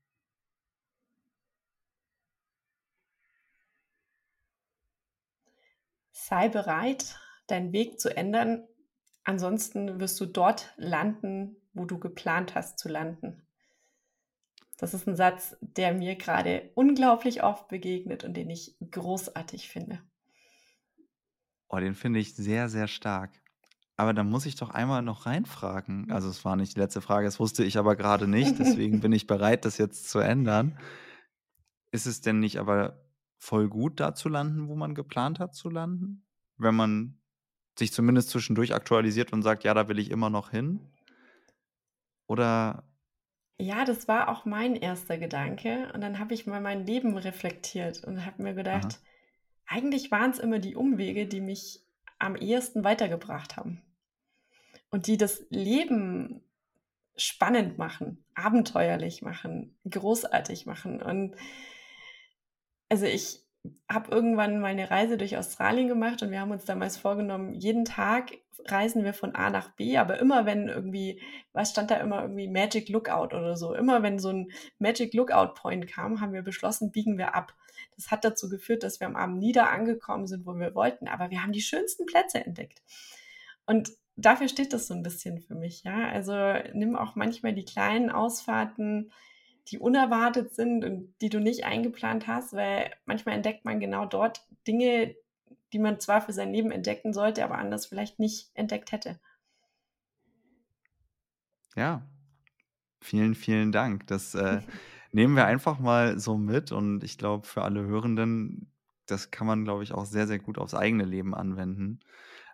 [6.13, 8.67] Sei bereit, deinen Weg zu ändern.
[9.23, 13.47] Ansonsten wirst du dort landen, wo du geplant hast zu landen.
[14.79, 20.03] Das ist ein Satz, der mir gerade unglaublich oft begegnet und den ich großartig finde.
[21.69, 23.31] Oh, den finde ich sehr, sehr stark.
[23.97, 26.11] Aber da muss ich doch einmal noch reinfragen.
[26.11, 29.13] Also es war nicht die letzte Frage, das wusste ich aber gerade nicht, deswegen bin
[29.13, 30.79] ich bereit, das jetzt zu ändern.
[31.93, 33.05] Ist es denn nicht aber
[33.39, 36.27] voll gut, da zu landen, wo man geplant hat zu landen?
[36.57, 37.21] Wenn man
[37.79, 40.81] sich zumindest zwischendurch aktualisiert und sagt, ja, da will ich immer noch hin?
[42.27, 42.85] Oder
[43.59, 45.91] ja, das war auch mein erster Gedanke.
[45.95, 48.99] Und dann habe ich mal mein Leben reflektiert und habe mir gedacht, Aha.
[49.67, 51.81] Eigentlich waren es immer die Umwege, die mich
[52.19, 53.83] am ehesten weitergebracht haben.
[54.91, 56.43] Und die das Leben
[57.17, 61.03] spannend machen, abenteuerlich machen, großartig machen.
[61.03, 61.37] Und
[62.89, 63.44] also ich
[63.89, 67.85] habe irgendwann mal eine Reise durch Australien gemacht und wir haben uns damals vorgenommen, jeden
[67.85, 68.33] Tag
[68.67, 71.21] reisen wir von A nach B, aber immer wenn irgendwie,
[71.53, 75.55] was stand da immer irgendwie Magic Lookout oder so, immer wenn so ein Magic Lookout
[75.55, 77.55] Point kam, haben wir beschlossen, biegen wir ab.
[77.97, 81.31] Das hat dazu geführt, dass wir am Abend nieder angekommen sind, wo wir wollten, aber
[81.31, 82.83] wir haben die schönsten Plätze entdeckt.
[83.67, 86.09] Und dafür steht das so ein bisschen für mich, ja.
[86.09, 86.35] Also
[86.73, 89.11] nimm auch manchmal die kleinen Ausfahrten,
[89.69, 94.47] die unerwartet sind und die du nicht eingeplant hast, weil manchmal entdeckt man genau dort
[94.67, 95.15] Dinge,
[95.73, 99.19] die man zwar für sein Leben entdecken sollte, aber anders vielleicht nicht entdeckt hätte.
[101.77, 102.07] Ja,
[103.01, 104.07] vielen, vielen Dank.
[104.07, 104.61] Das äh,
[105.13, 108.71] nehmen wir einfach mal so mit und ich glaube, für alle Hörenden,
[109.07, 112.01] das kann man, glaube ich, auch sehr, sehr gut aufs eigene Leben anwenden.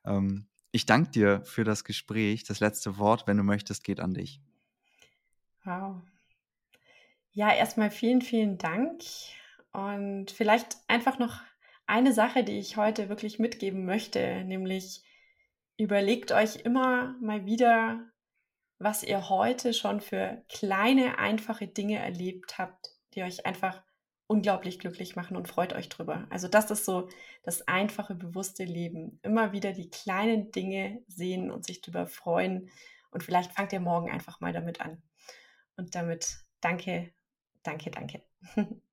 [0.04, 2.44] Ähm, ich danke dir für das Gespräch.
[2.44, 4.40] Das letzte Wort, wenn du möchtest, geht an dich.
[5.64, 6.00] Wow.
[7.32, 9.02] Ja, erstmal vielen, vielen Dank.
[9.72, 11.40] Und vielleicht einfach noch
[11.86, 15.04] eine Sache, die ich heute wirklich mitgeben möchte, nämlich
[15.76, 18.00] überlegt euch immer mal wieder,
[18.78, 23.82] was ihr heute schon für kleine, einfache Dinge erlebt habt, die euch einfach
[24.26, 26.26] unglaublich glücklich machen und freut euch drüber.
[26.30, 27.08] Also das ist so
[27.42, 29.18] das einfache, bewusste Leben.
[29.22, 32.70] Immer wieder die kleinen Dinge sehen und sich drüber freuen.
[33.10, 35.02] Und vielleicht fangt ihr morgen einfach mal damit an.
[35.76, 37.12] Und damit danke
[37.62, 38.22] Danke, danke.